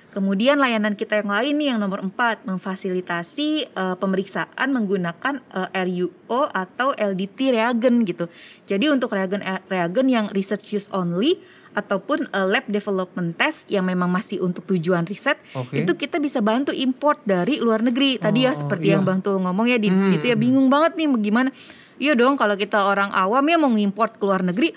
Kemudian 0.10 0.56
layanan 0.56 0.94
kita 0.94 1.20
yang 1.20 1.28
lain 1.28 1.54
nih 1.58 1.68
yang 1.74 1.80
nomor 1.82 2.00
4 2.00 2.46
memfasilitasi 2.46 3.50
eh, 3.68 3.96
pemeriksaan 3.98 4.72
menggunakan 4.72 5.44
eh, 5.44 5.84
RUO 5.84 6.48
atau 6.48 6.96
LDT 6.96 7.52
reagen 7.52 8.08
gitu. 8.08 8.32
Jadi 8.64 8.88
untuk 8.88 9.12
reagen 9.12 9.44
reagen 9.68 10.08
yang 10.08 10.26
research 10.32 10.72
use 10.72 10.88
only 10.90 11.44
ataupun 11.74 12.26
eh, 12.26 12.48
lab 12.48 12.66
development 12.66 13.34
test 13.34 13.68
yang 13.68 13.84
memang 13.84 14.08
masih 14.08 14.40
untuk 14.40 14.66
tujuan 14.66 15.04
riset 15.04 15.36
Oke. 15.52 15.82
itu 15.82 15.92
kita 15.92 16.18
bisa 16.18 16.40
bantu 16.40 16.72
import 16.72 17.20
dari 17.22 17.58
luar 17.58 17.82
negeri. 17.82 18.16
Tadi 18.16 18.40
ya 18.42 18.52
Oh, 18.52 18.58
seperti 18.58 18.88
iya. 18.88 18.96
yang 18.96 19.04
Bang 19.04 19.20
Tul 19.20 19.38
ngomong 19.38 19.66
ya 19.66 19.76
di 19.76 19.88
Hmm, 19.88 20.14
itu 20.14 20.26
ya 20.26 20.36
bingung 20.36 20.68
banget 20.68 20.96
nih 20.96 21.08
bagaimana. 21.08 21.50
Iya 21.96 22.14
dong 22.14 22.34
kalau 22.34 22.54
kita 22.54 22.82
orang 22.82 23.10
awam 23.12 23.44
ya 23.44 23.56
mau 23.56 23.70
ngimport 23.70 24.18
ke 24.18 24.24
luar 24.24 24.42
negeri 24.42 24.74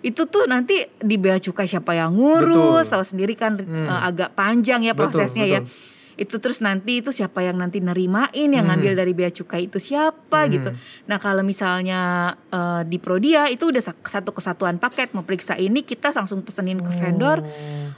itu 0.00 0.24
tuh 0.24 0.46
nanti 0.46 0.80
di 0.96 1.14
bea 1.14 1.36
cukai 1.36 1.66
siapa 1.66 1.92
yang 1.92 2.14
ngurus 2.14 2.48
Betul. 2.86 2.90
tahu 2.90 3.04
sendiri 3.06 3.34
kan 3.34 3.56
Hmm. 3.56 3.84
eh, 3.84 4.00
agak 4.02 4.32
panjang 4.32 4.80
ya 4.80 4.92
Betul, 4.92 5.12
prosesnya 5.12 5.44
ya 5.44 5.60
betul. 5.60 5.72
Itu 6.20 6.36
terus 6.36 6.60
nanti 6.60 7.00
itu 7.00 7.08
siapa 7.10 7.40
yang 7.40 7.56
nanti 7.56 7.80
nerimain 7.80 8.28
yang 8.28 8.52
Hmm. 8.60 8.76
ngambil 8.76 8.92
dari 8.94 9.12
bea 9.12 9.32
cukai 9.32 9.66
itu 9.66 9.80
siapa 9.80 10.44
Hmm. 10.44 10.52
gitu 10.52 10.70
nah 11.06 11.16
kalau 11.16 11.40
misalnya 11.40 12.00
eh, 12.46 12.82
di 12.84 13.00
Prodia 13.00 13.48
itu 13.48 13.72
udah 13.72 13.80
satu 13.80 14.30
kesatuan 14.30 14.76
paket 14.76 15.10
mau 15.10 15.24
periksa 15.24 15.56
ini 15.56 15.80
kita 15.80 16.12
langsung 16.12 16.44
pesenin 16.44 16.78
ke 16.78 16.92
vendor 16.92 17.40
Oh. 17.40 17.48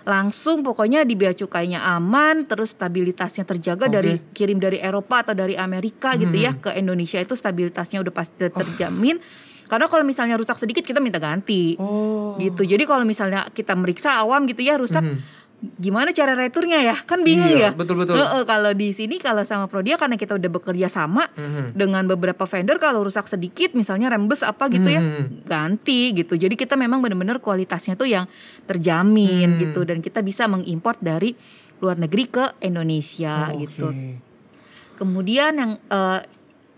langsung 0.04 0.62
pokoknya 0.62 1.02
di 1.02 1.12
bea 1.12 1.32
cukainya 1.32 1.82
aman 1.90 2.46
terus 2.46 2.72
stabilitasnya 2.72 3.42
terjaga 3.42 3.86
Oke. 3.86 3.92
dari 3.92 4.12
kirim 4.30 4.56
dari 4.56 4.78
Eropa 4.78 5.20
atau 5.20 5.34
dari 5.34 5.58
Amerika 5.58 6.14
gitu 6.14 6.36
ya 6.36 6.54
Hmm. 6.54 6.62
ke 6.62 6.70
Indonesia 6.74 7.18
itu 7.18 7.34
stabilitasnya 7.34 7.98
udah 7.98 8.12
pasti 8.12 8.46
terjamin 8.46 9.18
karena 9.64 9.88
kalau 9.88 10.04
misalnya 10.04 10.36
rusak 10.36 10.60
sedikit 10.60 10.84
kita 10.84 11.00
minta 11.00 11.16
ganti 11.16 11.74
Oh. 11.74 12.36
gitu 12.36 12.62
jadi 12.62 12.84
kalau 12.84 13.02
misalnya 13.02 13.48
kita 13.50 13.72
meriksa 13.72 14.14
awam 14.14 14.44
gitu 14.44 14.60
ya 14.60 14.76
rusak 14.76 15.00
Mhm. 15.00 15.41
Gimana 15.62 16.10
cara 16.10 16.34
returnya 16.34 16.82
ya 16.82 16.96
kan 17.00 17.22
bingung 17.22 17.46
Iya, 17.48 17.70
ya 17.70 17.70
betul, 17.70 17.94
betul. 17.96 18.18
Heeh, 18.18 18.42
kalau 18.42 18.74
di 18.74 18.90
sini 18.90 19.16
kalau 19.16 19.42
sama 19.42 19.70
Prodia 19.70 19.94
karena 19.94 20.18
kita 20.18 20.34
udah 20.34 20.50
bekerja 20.50 20.86
sama 20.86 21.30
Mhm. 21.30 21.72
dengan 21.72 22.02
beberapa 22.04 22.42
vendor 22.44 22.76
kalau 22.76 23.00
rusak 23.00 23.26
sedikit 23.26 23.70
misalnya 23.72 24.10
rembes 24.10 24.42
apa 24.42 24.66
gitu 24.66 24.84
ya 24.84 24.98
Mhm. 24.98 25.46
ganti 25.46 26.10
gitu 26.12 26.34
jadi 26.34 26.50
kita 26.52 26.74
memang 26.74 26.98
benar-benar 26.98 27.38
kualitasnya 27.38 27.94
tuh 27.94 28.06
yang 28.06 28.26
terjamin 28.66 29.54
Hmm. 29.54 29.60
gitu 29.60 29.82
dan 29.82 29.98
kita 29.98 30.18
bisa 30.20 30.44
mengimpor 30.44 30.98
dari 30.98 31.38
luar 31.78 31.94
negeri 31.94 32.24
ke 32.26 32.44
Indonesia 32.60 33.50
Oh, 33.50 33.58
gitu 33.58 33.86
oke. 33.86 34.10
kemudian 34.96 35.52
yang 35.54 35.72
eh, 35.84 36.20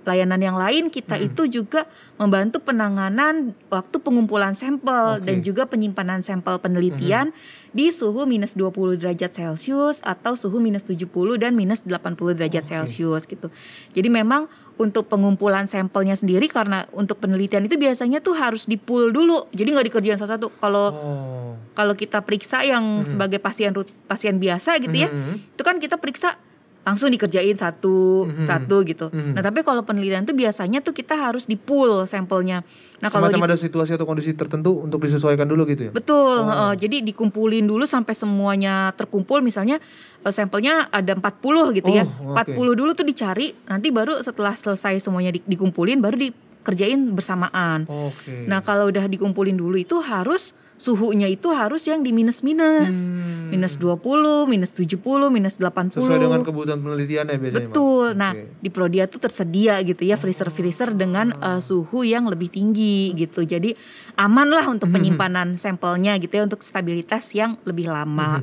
layanan 0.05 0.39
yang 0.39 0.55
lain 0.55 0.89
kita 0.89 1.17
Hmm. 1.17 1.27
itu 1.27 1.43
juga 1.51 1.89
membantu 2.15 2.61
penanganan 2.61 3.53
waktu 3.67 3.97
pengumpulan 3.99 4.55
sampel 4.55 5.19
Oke. 5.19 5.27
dan 5.27 5.37
juga 5.41 5.67
penyimpanan 5.67 6.21
sampel 6.21 6.57
penelitian 6.57 7.35
di 7.73 7.91
suhu 7.91 8.23
minus 8.23 8.55
20 8.55 8.95
derajat 8.95 9.35
Celcius 9.35 9.99
atau 10.01 10.39
suhu 10.39 10.63
minus 10.63 10.87
70 10.87 11.11
dan 11.35 11.59
minus 11.59 11.83
80 11.83 12.39
derajat 12.39 12.63
Oke. 12.63 12.71
Celcius 12.71 13.27
gitu. 13.27 13.51
Jadi 13.91 14.07
memang 14.07 14.47
untuk 14.75 15.07
pengumpulan 15.07 15.67
sampelnya 15.67 16.15
sendiri 16.15 16.47
karena 16.47 16.87
untuk 16.91 17.19
penelitian 17.19 17.65
itu 17.65 17.75
biasanya 17.75 18.19
tuh 18.19 18.35
harus 18.35 18.67
di-pool 18.67 19.11
dulu. 19.11 19.47
Jadi 19.51 19.69
nggak 19.71 19.87
dikerjain 19.89 20.19
satu-satu. 20.19 20.55
Kalau 20.61 20.87
Oh. 20.91 21.53
kalau 21.75 21.95
kita 21.95 22.23
periksa 22.23 22.63
yang 22.63 23.03
sebagai 23.03 23.39
pasien 23.39 23.75
pasien 24.07 24.39
biasa 24.39 24.79
gitu 24.79 24.95
ya, 24.95 25.11
Mhm. 25.11 25.59
itu 25.59 25.63
kan 25.63 25.79
kita 25.79 25.99
periksa 25.99 26.39
langsung 26.85 27.09
dikerjain 27.09 27.53
satu 27.55 28.25
Mhm. 28.25 28.45
satu 28.45 28.76
gitu. 28.83 29.09
Mhm. 29.09 29.33
Nah 29.33 29.43
tapi 29.43 29.61
kalau 29.61 29.81
penelitian 29.81 30.23
tuh 30.23 30.33
biasanya 30.33 30.79
tuh 30.79 30.93
kita 30.93 31.12
harus 31.12 31.45
di 31.45 31.57
pool 31.57 32.05
sampelnya. 32.05 32.61
Nah 33.00 33.09
kalau 33.09 33.26
di, 33.26 33.33
Semacam 33.33 33.49
ada 33.49 33.57
situasi 33.57 33.93
atau 33.93 34.05
kondisi 34.05 34.33
tertentu 34.33 34.79
untuk 34.79 35.00
disesuaikan 35.00 35.45
dulu 35.45 35.64
gitu 35.67 35.88
ya? 35.88 35.91
betul, 35.91 36.14
Oh. 36.38 36.47
heeh. 36.47 36.73
jadi 36.79 36.97
dikumpulin 37.03 37.64
dulu 37.64 37.85
sampai 37.85 38.12
semuanya 38.12 38.93
terkumpul. 38.93 39.41
Misalnya 39.41 39.81
eh, 40.21 40.31
sampelnya 40.31 40.88
ada 40.88 41.12
40 41.12 41.73
gitu 41.73 41.88
ya, 41.88 42.05
Oh, 42.05 42.33
oke. 42.33 42.53
40 42.53 42.73
dulu 42.75 42.93
tuh 42.93 43.03
dicari. 43.03 43.57
Nanti 43.67 43.88
baru 43.88 44.21
setelah 44.21 44.53
selesai 44.53 45.00
semuanya 45.00 45.31
di- 45.31 45.43
dikumpulin 45.43 45.99
baru 45.99 46.17
dikerjain 46.19 47.12
bersamaan. 47.12 47.85
Oke. 47.85 48.45
Nah 48.45 48.61
kalau 48.61 48.88
udah 48.88 49.05
dikumpulin 49.05 49.53
dulu 49.55 49.76
itu 49.76 50.00
harus 50.00 50.53
suhunya 50.75 51.31
itu 51.31 51.50
harus 51.54 51.87
yang 51.87 52.02
di 52.02 52.11
minus-minus. 52.11 53.09
Hmm. 53.09 53.49
Minus 53.54 53.78
20, 53.78 54.50
minus 54.50 54.75
70, 54.75 55.31
minus 55.31 55.62
80. 55.62 55.95
Sesuai 55.95 56.19
dengan 56.19 56.43
kebutuhan 56.43 56.81
penelitian 56.83 57.31
ya 57.31 57.38
biasanya. 57.38 57.71
Betul. 57.71 58.07
Nah, 58.19 58.33
Oke. 58.35 58.50
di 58.59 58.69
Prodia 58.73 59.04
tuh 59.07 59.21
tersedia 59.23 59.78
gitu 59.87 60.02
ya 60.02 60.19
freezer-freezer 60.19 60.90
dengan 60.99 61.31
uh, 61.38 61.62
suhu 61.62 62.02
yang 62.02 62.26
lebih 62.26 62.50
tinggi 62.50 63.14
gitu. 63.14 63.47
Jadi 63.47 63.78
aman 64.19 64.49
lah 64.50 64.66
untuk 64.66 64.90
penyimpanan 64.90 65.54
sampelnya 65.54 66.19
gitu 66.19 66.35
ya 66.35 66.43
untuk 66.50 66.66
stabilitas 66.66 67.31
yang 67.33 67.54
lebih 67.62 67.88
lama. 67.88 68.43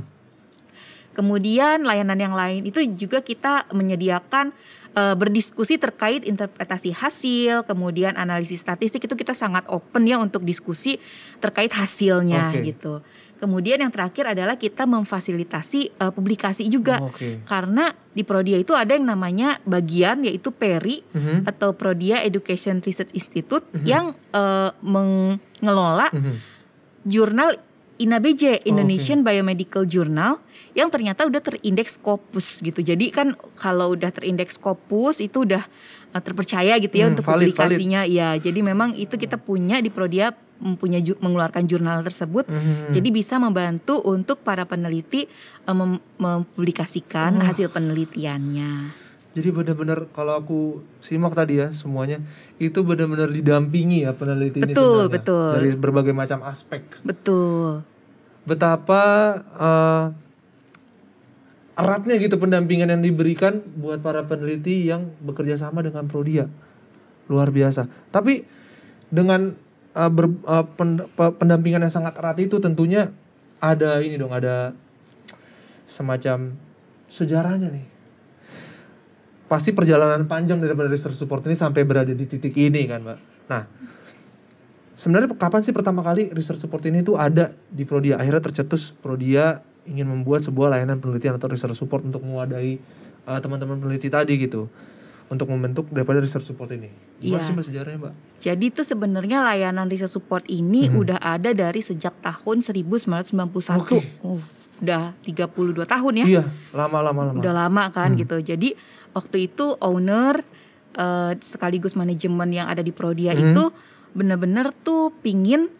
Kemudian 1.11 1.83
layanan 1.83 2.15
yang 2.15 2.31
lain 2.31 2.63
itu 2.63 2.79
juga 2.95 3.19
kita 3.19 3.67
menyediakan 3.75 4.55
uh, 4.95 5.15
berdiskusi 5.15 5.77
terkait 5.77 6.23
interpretasi 6.23 6.91
hasil, 6.91 7.63
kemudian 7.65 8.15
analisis 8.15 8.61
statistik 8.61 9.03
itu 9.03 9.15
kita 9.15 9.31
sangat 9.31 9.67
open 9.67 10.03
ya 10.07 10.19
untuk 10.19 10.43
diskusi 10.43 10.99
terkait 11.39 11.71
hasilnya 11.71 12.51
Oke. 12.51 12.61
gitu. 12.63 12.93
Kemudian 13.41 13.81
yang 13.81 13.89
terakhir 13.89 14.37
adalah 14.37 14.53
kita 14.53 14.85
memfasilitasi 14.85 15.97
uh, 15.97 16.13
publikasi 16.13 16.69
juga 16.69 17.01
Oke. 17.01 17.41
karena 17.41 17.89
di 18.13 18.21
Prodia 18.21 18.61
itu 18.61 18.77
ada 18.77 18.93
yang 18.93 19.09
namanya 19.09 19.57
bagian 19.65 20.21
yaitu 20.21 20.53
PERI 20.53 21.01
Mhm. 21.09 21.49
atau 21.49 21.73
Prodia 21.73 22.21
Education 22.21 22.85
Research 22.85 23.09
Institute 23.17 23.65
yang 23.81 24.13
uh, 24.29 24.69
mengelola 24.85 26.13
Mhm. 26.13 26.33
jurnal 27.09 27.57
INABJ 28.01 28.43
Oh, 28.43 28.67
Indonesian 28.67 29.21
Biomedical 29.21 29.85
Journal 29.85 30.41
yang 30.71 30.87
ternyata 30.87 31.23
udah 31.23 31.39
terindeks 31.39 31.95
Scopus 31.95 32.59
gitu. 32.59 32.79
Jadi 32.79 33.09
kan 33.09 33.31
kalau 33.53 33.91
udah 33.91 34.09
terindeks 34.09 34.55
Scopus 34.55 35.19
itu 35.19 35.43
udah 35.43 35.61
uh, 36.09 36.19
terpercaya 36.19 36.75
gitu 36.77 36.91
ya 36.93 37.05
Hmm, 37.05 37.13
untuk 37.13 37.25
valid, 37.25 37.51
publikasinya. 37.51 38.01
Ya, 38.03 38.33
jadi 38.35 38.59
memang 38.59 38.95
itu 38.95 39.13
kita 39.13 39.35
punya 39.35 39.77
di 39.77 39.87
Prodia 39.87 40.31
mempunyai 40.57 41.01
ju- 41.01 41.17
mengeluarkan 41.17 41.65
jurnal 41.65 42.01
tersebut. 42.01 42.45
Mhm. 42.45 42.91
Jadi 42.91 43.09
bisa 43.09 43.35
membantu 43.35 43.97
untuk 43.99 44.39
para 44.39 44.63
peneliti 44.63 45.25
uh, 45.63 45.73
mem- 45.73 46.01
mempublikasikan 46.15 47.35
Oh. 47.35 47.43
hasil 47.43 47.69
penelitiannya. 47.69 48.99
Jadi 49.31 49.47
benar-benar 49.49 50.11
kalau 50.11 50.35
aku 50.35 50.59
simak 50.99 51.31
tadi 51.31 51.55
ya 51.57 51.71
semuanya 51.71 52.19
itu 52.57 52.83
benar-benar 52.83 53.31
didampingi 53.31 54.03
ya 54.03 54.11
peneliti 54.11 54.59
ini 54.59 54.67
Betul, 54.67 55.07
sebenarnya 55.07 55.15
betul. 55.15 55.47
dari 55.55 55.69
berbagai 55.73 56.11
macam 56.11 56.39
aspek. 56.43 56.83
Betul. 57.01 57.79
Betapa 58.41 59.03
eh, 59.57 60.05
eratnya 61.77 62.15
gitu 62.19 62.37
pendampingan 62.37 62.89
yang 62.93 63.01
diberikan 63.01 63.61
buat 63.77 64.01
para 64.01 64.25
peneliti 64.25 64.89
yang 64.89 65.13
bekerja 65.23 65.57
sama 65.57 65.81
dengan 65.81 66.05
Prodia. 66.09 66.49
Luar 67.29 67.49
biasa. 67.53 67.87
Tapi 68.11 68.43
dengan 69.13 69.53
eh, 69.93 70.11
ber- 70.11 70.41
eh, 70.45 70.65
pen- 70.77 71.07
pe- 71.09 71.35
pendampingan 71.37 71.85
yang 71.85 71.93
sangat 71.93 72.17
erat 72.17 72.37
itu 72.41 72.57
tentunya 72.57 73.13
ada 73.61 74.01
ini 74.01 74.17
dong, 74.17 74.33
ada 74.33 74.73
semacam 75.85 76.57
sejarahnya 77.11 77.69
nih. 77.69 77.85
Pasti 79.51 79.75
perjalanan 79.75 80.25
panjang 80.31 80.63
daripada 80.63 80.87
research 80.87 81.19
support 81.19 81.43
ini 81.43 81.59
sampai 81.59 81.83
berada 81.83 82.15
di 82.15 82.23
titik 82.23 82.55
ini 82.55 82.87
kan, 82.87 83.03
Mbak. 83.03 83.19
Nah, 83.51 83.67
sebenarnya 85.01 85.33
kapan 85.33 85.65
sih 85.65 85.73
pertama 85.73 86.05
kali 86.05 86.29
research 86.29 86.61
support 86.61 86.85
ini 86.85 87.01
tuh 87.01 87.17
ada 87.17 87.49
di 87.67 87.81
Prodia? 87.81 88.21
Akhirnya 88.21 88.45
tercetus 88.45 88.93
Prodia 88.93 89.65
ingin 89.81 90.05
membuat 90.05 90.45
sebuah 90.45 90.77
layanan 90.77 91.01
penelitian 91.01 91.41
atau 91.41 91.49
research 91.49 91.73
support 91.73 92.05
untuk 92.05 92.21
mewadahi 92.21 92.77
uh, 93.25 93.41
teman-teman 93.41 93.81
peneliti 93.81 94.13
tadi 94.13 94.37
gitu. 94.37 94.69
Untuk 95.25 95.47
membentuk 95.47 95.87
daripada 95.89 96.19
research 96.19 96.43
support 96.43 96.69
ini. 96.75 96.91
Gimana 97.17 97.39
Iya. 97.39 97.47
sih 97.47 97.53
Mbak 97.55 97.65
sejarahnya, 97.65 97.97
Mbak? 97.97 98.13
Jadi 98.43 98.65
itu 98.67 98.81
sebenarnya 98.83 99.37
layanan 99.41 99.87
research 99.87 100.13
support 100.13 100.43
ini 100.45 100.91
Mhm. 100.91 100.99
udah 101.01 101.17
ada 101.17 101.49
dari 101.49 101.79
sejak 101.79 102.19
tahun 102.19 102.59
1991. 102.61 103.79
Oke. 103.79 104.03
Oh, 104.21 104.37
udah 104.83 105.15
32 105.23 105.87
tahun 105.87 106.13
ya. 106.21 106.25
Iya, 106.27 106.43
lama-lama 106.75 107.31
lama. 107.31 107.39
Udah 107.39 107.53
lama 107.55 107.83
kan 107.89 108.13
Hmm. 108.13 108.19
gitu. 108.19 108.37
Jadi 108.37 108.75
waktu 109.11 109.49
itu 109.49 109.79
owner 109.79 110.43
eh, 110.91 111.39
sekaligus 111.39 111.95
manajemen 111.95 112.51
yang 112.51 112.67
ada 112.67 112.83
di 112.83 112.91
Prodia 112.91 113.31
Hmm. 113.31 113.55
itu 113.55 113.63
benar-benar 114.11 114.75
tuh 114.83 115.11
pingin 115.23 115.71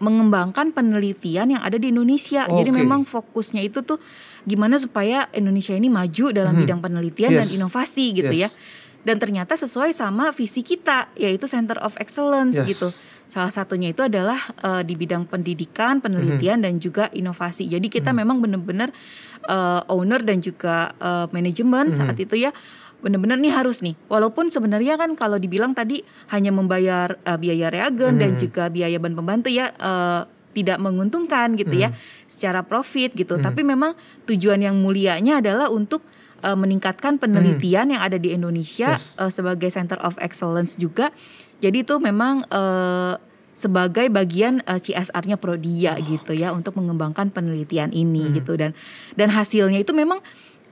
mengembangkan 0.00 0.72
penelitian 0.72 1.52
yang 1.52 1.62
ada 1.62 1.76
di 1.76 1.92
Indonesia. 1.92 2.48
Jadi 2.48 2.70
Oke. 2.72 2.78
memang 2.80 3.04
fokusnya 3.04 3.60
itu 3.60 3.84
tuh 3.84 4.00
gimana 4.48 4.80
supaya 4.80 5.28
Indonesia 5.36 5.76
ini 5.76 5.92
maju 5.92 6.32
dalam 6.32 6.56
Mhm. 6.56 6.60
bidang 6.64 6.80
penelitian 6.80 7.30
dan 7.36 7.44
Yes. 7.44 7.52
inovasi 7.60 8.16
gitu 8.16 8.32
Yes. 8.32 8.40
ya. 8.40 8.48
Dan 9.04 9.20
ternyata 9.20 9.56
sesuai 9.56 9.92
sama 9.92 10.32
visi 10.32 10.64
kita 10.64 11.12
yaitu 11.16 11.44
Center 11.44 11.76
of 11.84 11.92
Excellence 12.00 12.56
Yes. 12.56 12.68
gitu. 12.72 12.88
Salah 13.30 13.52
satunya 13.52 13.92
itu 13.92 14.00
adalah 14.00 14.40
eh, 14.64 14.82
di 14.82 14.96
bidang 14.96 15.28
pendidikan, 15.28 16.00
penelitian 16.00 16.60
Mhm. 16.60 16.64
dan 16.64 16.74
juga 16.80 17.04
inovasi. 17.12 17.68
Jadi 17.68 17.92
kita 17.92 18.16
memang 18.16 18.40
benar-benar 18.40 18.88
eh, 19.40 19.80
owner 19.88 20.20
dan 20.20 20.40
juga 20.40 20.92
eh, 20.96 21.26
manajemen 21.28 21.92
Mhm. 21.92 21.96
saat 21.96 22.16
itu 22.16 22.40
ya 22.40 22.52
benar-benar 23.00 23.36
nih 23.36 23.50
harus 23.50 23.80
nih. 23.80 23.96
Walaupun 24.06 24.48
sebenarnya 24.48 24.94
kan 24.94 25.12
kalau 25.14 25.36
dibilang 25.36 25.72
tadi 25.72 26.00
hanya 26.28 26.50
membayar 26.50 27.16
eh, 27.18 27.36
biaya 27.36 27.68
reagen 27.68 28.16
dan 28.16 28.36
Mhm. 28.36 28.40
juga 28.40 28.68
biaya 28.68 28.96
ban 28.96 29.12
pembantu 29.12 29.48
ya 29.48 29.72
eh, 29.72 30.22
tidak 30.50 30.78
menguntungkan 30.78 31.54
gitu 31.54 31.72
ya 31.72 31.94
secara 32.26 32.60
profit 32.60 33.14
gitu. 33.14 33.36
Mhm. 33.36 33.42
Tapi 33.42 33.60
memang 33.62 33.94
tujuan 34.24 34.58
yang 34.58 34.76
mulianya 34.76 35.38
adalah 35.38 35.68
untuk 35.68 36.02
eh, 36.40 36.56
meningkatkan 36.56 37.16
penelitian 37.16 37.92
yang 37.92 38.00
ada 38.00 38.16
di 38.16 38.32
Indonesia 38.32 38.96
Yes. 38.96 39.12
eh, 39.14 39.28
sebagai 39.28 39.68
Center 39.68 40.00
of 40.00 40.16
Excellence 40.16 40.72
juga. 40.74 41.12
Jadi 41.58 41.84
itu 41.84 42.00
memang 42.00 42.48
eh, 42.48 43.14
sebagai 43.52 44.08
bagian 44.08 44.64
eh, 44.64 44.80
CSR-nya 44.80 45.36
Prodia 45.36 46.00
gitu 46.00 46.32
ya 46.32 46.48
untuk 46.50 46.74
mengembangkan 46.74 47.28
penelitian 47.28 47.92
ini 47.92 48.24
Hmm. 48.24 48.34
gitu 48.34 48.56
dan 48.56 48.72
dan 49.14 49.28
hasilnya 49.28 49.76
itu 49.78 49.92
memang 49.92 50.24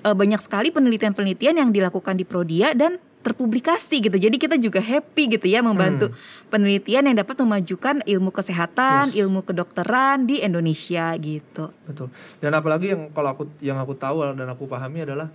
eh, 0.04 0.14
banyak 0.14 0.40
sekali 0.42 0.68
penelitian-penelitian 0.70 1.58
yang 1.58 1.70
dilakukan 1.74 2.18
di 2.18 2.24
Prodia 2.26 2.74
dan 2.74 2.98
terpublikasi 3.18 3.98
gitu. 3.98 4.14
Jadi 4.14 4.36
kita 4.38 4.56
juga 4.56 4.78
happy 4.78 5.36
gitu 5.36 5.46
ya 5.50 5.58
membantu 5.58 6.14
penelitian 6.48 7.10
yang 7.10 7.16
dapat 7.18 7.34
memajukan 7.42 8.00
ilmu 8.06 8.30
kesehatan, 8.30 9.10
Yes. 9.10 9.18
ilmu 9.20 9.42
kedokteran 9.42 10.24
di 10.24 10.38
Indonesia 10.40 11.12
gitu. 11.18 11.74
Betul. 11.84 12.08
Dan 12.38 12.54
apalagi 12.54 12.94
yang 12.94 13.10
kalau 13.10 13.34
aku 13.34 13.44
yang 13.58 13.76
aku 13.76 13.98
tahu 13.98 14.22
dan 14.22 14.46
aku 14.48 14.70
pahami 14.70 15.02
adalah 15.02 15.28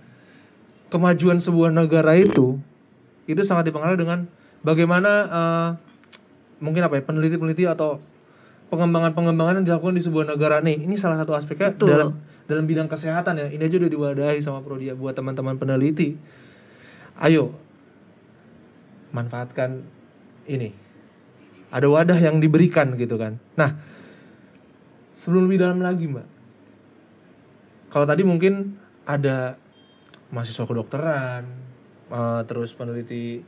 kemajuan 0.88 1.36
sebuah 1.36 1.70
negara 1.70 2.16
itu 2.16 2.56
itu 3.28 3.40
sangat 3.44 3.68
dipengaruhi 3.68 4.00
dengan 4.00 4.26
bagaimana 4.64 5.10
eh, 5.28 5.68
mungkin 6.64 6.88
apa 6.88 6.98
ya 6.98 7.02
peneliti-peneliti 7.04 7.68
atau 7.68 8.00
pengembangan-pengembangan 8.72 9.60
yang 9.60 9.66
dilakukan 9.68 9.94
di 9.94 10.02
sebuah 10.02 10.24
negara 10.34 10.64
nih. 10.64 10.82
Ini 10.88 10.96
salah 10.96 11.20
satu 11.20 11.36
aspeknya 11.36 11.76
Betul. 11.76 11.88
dalam 11.92 12.08
dalam 12.44 12.64
bidang 12.68 12.88
kesehatan 12.88 13.40
ya. 13.40 13.46
Ini 13.50 13.62
aja 13.64 13.76
udah 13.80 13.90
diwadahi 13.90 14.38
sama 14.40 14.60
Prodia 14.60 14.92
buat 14.96 15.16
teman-teman 15.16 15.56
peneliti. 15.56 16.16
Ayo 17.18 17.54
manfaatkan 19.14 19.84
ini. 20.50 20.74
Ada 21.74 21.90
wadah 21.90 22.18
yang 22.18 22.38
diberikan 22.38 22.94
gitu 22.94 23.18
kan. 23.18 23.42
Nah, 23.58 23.78
sebelum 25.24 25.48
lebih 25.48 25.64
dalam 25.64 25.80
lagi 25.80 26.04
mbak 26.04 26.26
kalau 27.94 28.10
tadi 28.10 28.26
mungkin 28.26 28.74
ada 29.06 29.54
mahasiswa 30.34 30.66
kedokteran 30.66 31.46
eh, 32.10 32.40
terus 32.50 32.74
peneliti 32.74 33.38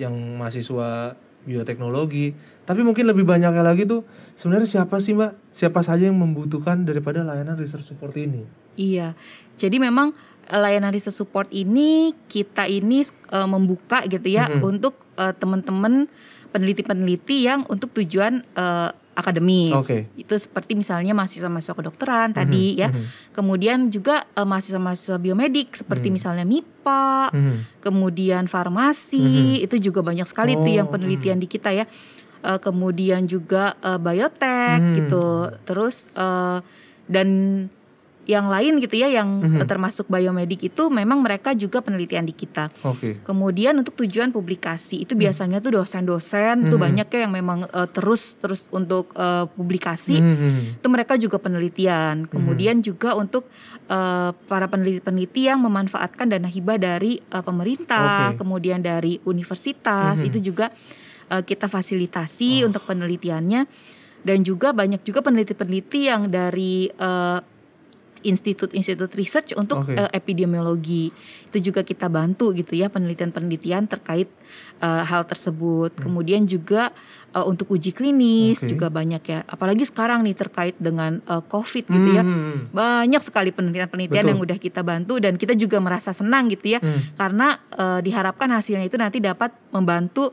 yang 0.00 0.16
mahasiswa 0.40 1.12
bioteknologi 1.44 2.32
tapi 2.64 2.80
mungkin 2.80 3.06
lebih 3.06 3.22
banyaknya 3.22 3.60
lagi 3.60 3.84
tuh 3.84 4.02
sebenarnya 4.34 4.80
siapa 4.80 4.96
sih 4.98 5.12
mbak 5.12 5.36
siapa 5.52 5.80
saja 5.80 6.08
yang 6.08 6.16
membutuhkan 6.16 6.82
daripada 6.82 7.20
layanan 7.20 7.54
research 7.54 7.84
support 7.86 8.16
ini 8.16 8.44
Iya. 8.74 9.14
Jadi 9.54 9.78
memang 9.78 10.10
eh, 10.44 10.58
layanan 10.58 10.90
research 10.90 11.14
support 11.14 11.46
ini 11.48 12.10
kita 12.26 12.66
ini 12.66 13.06
eh, 13.06 13.46
membuka 13.46 14.02
gitu 14.04 14.26
ya 14.26 14.50
Mhm. 14.50 14.60
untuk 14.60 14.98
eh, 15.14 15.30
teman-teman 15.30 16.10
peneliti-peneliti 16.50 17.46
yang 17.46 17.62
untuk 17.66 17.90
tujuan 17.92 18.42
eh, 18.54 18.90
akademis. 19.14 19.72
Oke. 19.72 20.10
Itu 20.14 20.34
seperti 20.34 20.74
misalnya 20.74 21.14
mahasiswa-mahasiswa 21.14 21.74
kedokteran 21.74 22.34
tadi 22.34 22.74
Mhm, 22.74 22.78
ya. 22.78 22.88
mhm. 22.90 23.04
Kemudian 23.32 23.78
juga 23.88 24.26
eh, 24.30 24.42
mahasiswa-mahasiswa 24.42 25.16
biomedik 25.16 25.72
seperti 25.72 26.10
Mhm. 26.10 26.14
misalnya 26.14 26.44
MIPA, 26.44 27.30
Mhm. 27.30 27.54
kemudian 27.80 28.44
farmasi, 28.44 29.58
Mhm. 29.60 29.64
itu 29.70 29.76
juga 29.90 30.02
banyak 30.02 30.26
sekali 30.26 30.54
tuh 30.54 30.68
yang 30.68 30.86
Oh, 30.86 30.92
penelitian 30.92 31.38
di 31.38 31.46
kita 31.46 31.70
ya. 31.70 31.86
Eh, 32.44 32.58
kemudian 32.60 33.24
juga 33.24 33.78
eh, 33.80 33.96
biotek 33.96 34.78
Hmm. 34.78 34.94
gitu. 35.00 35.26
Terus 35.64 36.12
eh, 36.12 36.58
dan 37.04 37.28
yang 38.24 38.48
lain 38.48 38.80
gitu 38.80 38.96
ya 38.96 39.08
yang 39.08 39.28
Mhm. 39.40 39.56
eh, 39.60 39.66
termasuk 39.66 40.08
biomedik 40.08 40.64
itu 40.64 40.88
memang 40.88 41.20
mereka 41.20 41.52
juga 41.52 41.80
penelitian 41.80 42.24
di 42.24 42.32
kita. 42.32 42.72
oke 42.82 43.20
Kemudian 43.22 43.76
untuk 43.76 43.94
tujuan 43.96 44.30
publikasi 44.30 45.02
itu 45.02 45.12
biasanya 45.12 45.60
tuh 45.60 45.76
dosen-dosen 45.76 46.68
tuh 46.68 46.76
Hmm. 46.76 46.84
banyak 46.90 47.06
ya 47.06 47.18
yang 47.24 47.32
memang 47.32 47.64
eh, 47.66 47.88
terus 47.88 48.36
terus 48.36 48.68
untuk 48.70 49.12
eh, 49.14 49.44
publikasi 49.46 50.16
Mhm. 50.16 50.80
itu 50.80 50.88
mereka 50.88 51.14
juga 51.14 51.36
penelitian. 51.36 52.24
Kemudian 52.26 52.80
juga 52.80 53.12
untuk 53.14 53.46
eh, 53.84 54.30
para 54.48 54.64
peneliti-peneliti 54.64 55.44
yang 55.44 55.60
memanfaatkan 55.60 56.24
dana 56.26 56.48
hibah 56.48 56.76
dari 56.76 57.20
eh, 57.20 57.44
pemerintah, 57.44 58.32
Oke. 58.32 58.40
kemudian 58.40 58.80
dari 58.80 59.20
universitas 59.24 60.18
Mhm. 60.18 60.28
itu 60.28 60.38
juga 60.50 60.72
eh, 61.24 61.40
kita 61.40 61.68
fasilitasi 61.68 62.60
Oh. 62.60 62.68
untuk 62.72 62.84
penelitiannya. 62.84 63.92
dan 64.24 64.40
juga 64.40 64.72
banyak 64.72 65.04
juga 65.04 65.20
peneliti-peneliti 65.20 66.08
yang 66.08 66.32
dari 66.32 66.88
uh, 66.96 67.44
institut-institut 68.24 69.12
research 69.12 69.52
untuk 69.54 69.84
Oke. 69.84 69.94
uh, 69.94 70.08
epidemiologi 70.10 71.12
itu 71.48 71.58
juga 71.62 71.80
kita 71.80 72.08
bantu 72.08 72.50
gitu 72.50 72.72
ya 72.72 72.88
penelitian-penelitian 72.88 73.86
terkait 73.86 74.26
uh, 74.80 75.04
hal 75.04 75.22
tersebut 75.22 75.92
kemudian 75.94 76.44
juga 76.44 76.90
uh, 77.30 77.44
untuk 77.44 77.70
uji 77.70 77.92
klinis 77.92 78.58
Oke. 78.58 78.72
juga 78.72 78.88
banyak 78.88 79.22
ya 79.22 79.44
apalagi 79.44 79.84
sekarang 79.84 80.24
nih 80.24 80.34
terkait 80.34 80.74
dengan 80.76 81.20
uh, 81.26 81.44
covid 81.44 81.84
gitu 81.84 82.08
ya 82.10 82.22
Hmm. 82.24 82.72
banyak 82.72 83.20
sekali 83.20 83.52
penelitian-penelitian 83.52 84.24
yang 84.26 84.40
udah 84.40 84.56
kita 84.56 84.80
bantu 84.80 85.20
dan 85.20 85.36
kita 85.36 85.52
juga 85.52 85.76
merasa 85.78 86.10
senang 86.10 86.48
gitu 86.48 86.72
ya 86.72 86.80
Hmm. 86.80 87.12
karena 87.14 87.46
eh, 87.70 88.00
diharapkan 88.00 88.48
hasilnya 88.48 88.86
itu 88.86 88.96
nanti 88.96 89.20
dapat 89.20 89.52
membantu 89.70 90.32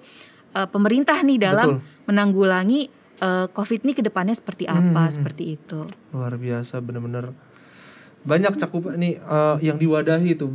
eh, 0.51 0.65
pemerintah 0.65 1.19
nih 1.19 1.37
dalam 1.37 1.77
Betul. 1.77 2.07
menanggulangi 2.07 2.81
eh, 3.17 3.47
COVID 3.47 3.79
ini 3.83 3.93
ke 3.93 4.01
depannya 4.01 4.31
seperti 4.31 4.65
apa 4.65 5.03
Hmm. 5.03 5.13
seperti 5.13 5.43
itu. 5.51 5.83
luar 6.09 6.35
biasa 6.35 6.79
bener-bener 6.79 7.35
banyak 8.21 8.53
cakupan 8.57 8.97
nih 9.01 9.17
eh, 9.17 9.55
yang 9.65 9.77
diwadahi 9.77 10.37
itu. 10.37 10.53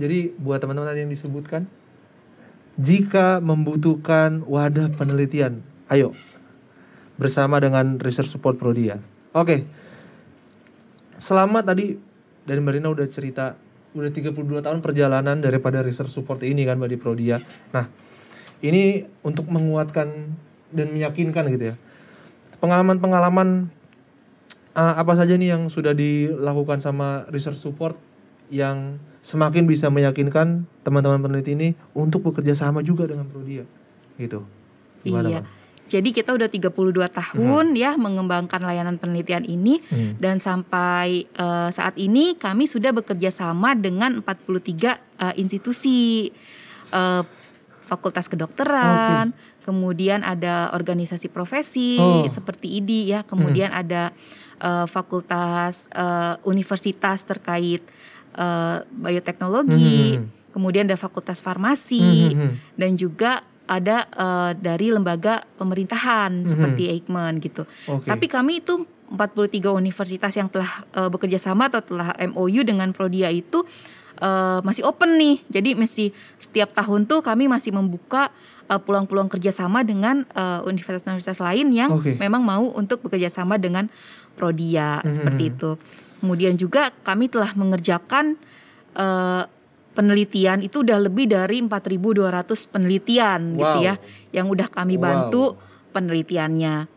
Jadi 0.00 0.32
buat 0.40 0.58
teman-teman 0.64 0.96
yang 0.96 1.12
disebutkan 1.12 1.68
jika 2.80 3.44
membutuhkan 3.44 4.40
wadah 4.48 4.88
penelitian 4.96 5.60
ayo 5.92 6.16
bersama 7.20 7.60
dengan 7.60 8.00
research 8.00 8.32
support 8.32 8.56
Prodia 8.56 8.96
oke. 9.36 9.68
Selama 11.20 11.60
tadi 11.60 12.00
dari 12.48 12.58
Mbak 12.64 12.72
Rina 12.80 12.88
udah 12.88 13.04
cerita 13.12 13.52
udah 13.92 14.08
32 14.08 14.64
tahun 14.64 14.80
perjalanan 14.80 15.36
daripada 15.44 15.84
research 15.84 16.08
support 16.08 16.40
ini 16.40 16.64
kan 16.64 16.80
Mbak 16.80 16.88
di 16.88 16.96
Prodia 16.96 17.36
nah 17.76 17.84
ini 18.64 19.04
untuk 19.20 19.48
menguatkan 19.52 20.08
dan 20.70 20.86
meyakinkan 20.92 21.48
gitu 21.50 21.74
ya. 21.74 21.76
Pengalaman-pengalaman 22.60 23.72
uh, 24.74 24.94
apa 24.98 25.12
saja 25.16 25.34
nih 25.34 25.56
yang 25.56 25.68
sudah 25.70 25.94
dilakukan 25.94 26.82
sama 26.82 27.26
research 27.30 27.58
support 27.58 27.96
yang 28.50 28.98
semakin 29.22 29.64
bisa 29.68 29.86
meyakinkan 29.92 30.66
teman-teman 30.82 31.22
peneliti 31.22 31.54
ini 31.54 31.68
untuk 31.94 32.26
bekerja 32.26 32.58
sama 32.58 32.82
juga 32.82 33.06
dengan 33.06 33.30
Prodia 33.30 33.62
gitu. 34.18 34.42
Gimana, 35.06 35.28
iya. 35.30 35.40
Bang? 35.40 35.60
Jadi 35.90 36.14
kita 36.14 36.30
udah 36.30 36.46
32 36.46 36.70
tahun 37.10 37.74
ya 37.74 37.98
mengembangkan 37.98 38.62
layanan 38.62 38.94
penelitian 39.02 39.42
ini 39.42 39.82
Hmm. 39.90 40.14
dan 40.22 40.38
sampai 40.38 41.26
eh, 41.26 41.68
saat 41.74 41.98
ini 41.98 42.38
kami 42.38 42.70
sudah 42.70 42.94
bekerja 42.94 43.34
sama 43.34 43.74
dengan 43.74 44.22
43 44.22 45.02
eh, 45.18 45.34
institusi 45.34 46.30
eh, 46.94 47.22
fakultas 47.90 48.30
kedokteran, 48.30 49.34
kemudian 49.66 50.22
ada 50.22 50.70
organisasi 50.70 51.26
profesi 51.26 51.98
Oh. 51.98 52.22
seperti 52.30 52.78
IDI 52.78 53.10
ya, 53.10 53.20
kemudian 53.26 53.74
ada 53.74 54.14
eh, 54.60 54.86
fakultas 54.86 55.88
eh, 55.90 56.36
universitas 56.44 57.24
terkait 57.24 57.82
eh, 58.30 58.76
bioteknologi, 58.86 60.20
Hmm. 60.20 60.28
kemudian 60.50 60.86
ada 60.86 60.94
fakultas 60.94 61.38
farmasi 61.38 61.98
Hmm, 61.98 62.30
hmm, 62.30 62.38
hmm. 62.38 62.54
dan 62.76 62.90
juga 62.94 63.32
ada 63.66 64.10
eh, 64.10 64.52
dari 64.58 64.90
lembaga 64.90 65.46
pemerintahan 65.54 66.42
seperti 66.42 66.90
Eijkman 66.90 67.38
gitu. 67.38 67.62
Oke. 67.86 68.06
Tapi 68.06 68.26
kami 68.26 68.58
itu 68.58 68.82
43 69.10 69.70
universitas 69.70 70.34
yang 70.34 70.50
telah 70.50 70.82
eh, 70.90 71.06
bekerja 71.06 71.38
sama 71.38 71.70
atau 71.70 71.82
telah 71.82 72.14
MOU 72.18 72.66
dengan 72.66 72.90
Prodia 72.90 73.30
itu 73.30 73.62
eh, 74.18 74.58
masih 74.62 74.82
open 74.82 75.14
nih. 75.18 75.36
Jadi 75.50 75.70
masih 75.78 76.10
setiap 76.38 76.74
tahun 76.74 77.06
tuh 77.06 77.22
kami 77.22 77.46
masih 77.46 77.70
membuka 77.70 78.30
peluang-peluang 78.70 79.26
kerjasama 79.26 79.82
dengan 79.82 80.22
universitas-universitas 80.62 81.42
lain 81.42 81.74
yang 81.74 81.90
Oke. 81.90 82.14
memang 82.14 82.38
mau 82.38 82.70
untuk 82.70 83.02
bekerja 83.02 83.26
sama 83.26 83.58
dengan 83.58 83.90
Prodia 84.40 85.04
Mhm. 85.04 85.12
seperti 85.12 85.42
itu. 85.46 85.70
Kemudian 86.18 86.56
juga 86.56 86.88
kami 87.04 87.28
telah 87.28 87.52
mengerjakan 87.52 88.40
eh, 88.90 89.44
penelitian 89.92 90.64
itu 90.64 90.80
udah 90.80 90.98
lebih 90.98 91.28
dari 91.28 91.60
4.200 91.60 92.66
penelitian 92.66 93.54
gitu 93.54 93.78
Wow. 93.78 93.84
ya 93.84 93.94
yang 94.32 94.48
udah 94.48 94.66
kami 94.66 94.96
Wow. 94.96 95.02
bantu 95.04 95.44
penelitiannya. 95.92 96.88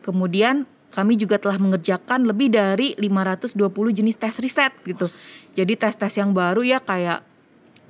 Kemudian 0.00 0.64
kami 0.88 1.16
juga 1.16 1.36
telah 1.36 1.56
mengerjakan 1.56 2.24
lebih 2.24 2.48
dari 2.48 2.96
520 2.96 3.92
jenis 3.92 4.16
tes 4.16 4.36
riset 4.38 4.72
gitu. 4.84 5.04
Jadi 5.52 5.76
tes-tes 5.76 6.12
yang 6.16 6.32
baru 6.32 6.60
ya 6.62 6.80
kayak 6.80 7.20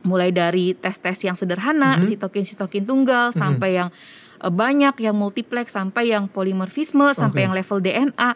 mulai 0.02 0.30
dari 0.30 0.74
tes-tes 0.74 1.22
yang 1.22 1.38
sederhana, 1.38 1.98
Mhm. 1.98 2.10
sitokin-sitokin 2.10 2.82
tunggal 2.82 3.30
sampai 3.32 3.78
yang 3.78 3.90
eh, 4.38 4.50
banyak 4.50 4.98
yang 4.98 5.14
multiplex 5.14 5.70
sampai 5.70 6.10
yang 6.10 6.26
polimorfisme 6.26 7.14
sampai 7.14 7.42
Oke. 7.42 7.44
yang 7.46 7.54
level 7.54 7.78
DNA 7.78 8.30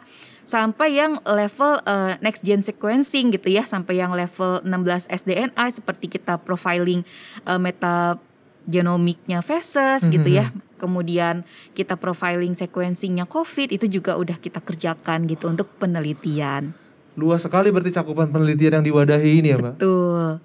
sampai 0.47 0.95
yang 0.95 1.19
level 1.27 1.83
eh, 1.83 2.15
next 2.23 2.47
gen 2.47 2.63
sequencing 2.63 3.35
gitu 3.35 3.51
ya 3.51 3.67
sampai 3.67 3.99
yang 3.99 4.15
level 4.15 4.63
16 4.63 5.11
sDNA 5.11 5.65
seperti 5.75 6.07
kita 6.07 6.39
profiling 6.39 7.03
eh, 7.43 7.59
metagenomiknya 7.59 9.43
feses 9.43 10.07
gitu 10.07 10.31
ya. 10.31 10.55
Kemudian 10.79 11.43
kita 11.75 11.99
profiling 11.99 12.55
sequencingnya 12.55 13.27
COVID 13.27 13.75
itu 13.75 13.91
juga 13.91 14.15
udah 14.15 14.39
kita 14.39 14.63
kerjakan 14.63 15.27
gitu 15.27 15.51
untuk 15.51 15.67
penelitian. 15.83 16.73
Luas 17.19 17.43
sekali 17.43 17.75
berarti 17.75 17.91
cakupan 17.97 18.31
penelitian 18.31 18.81
yang 18.81 18.85
diwadahi 18.87 19.31
ini 19.43 19.49
ya, 19.51 19.59
Mbak. 19.59 19.75
tuh 19.83 20.39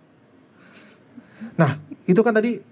Nah, 1.59 1.77
itu 2.07 2.21
kan 2.23 2.33
tadi 2.33 2.63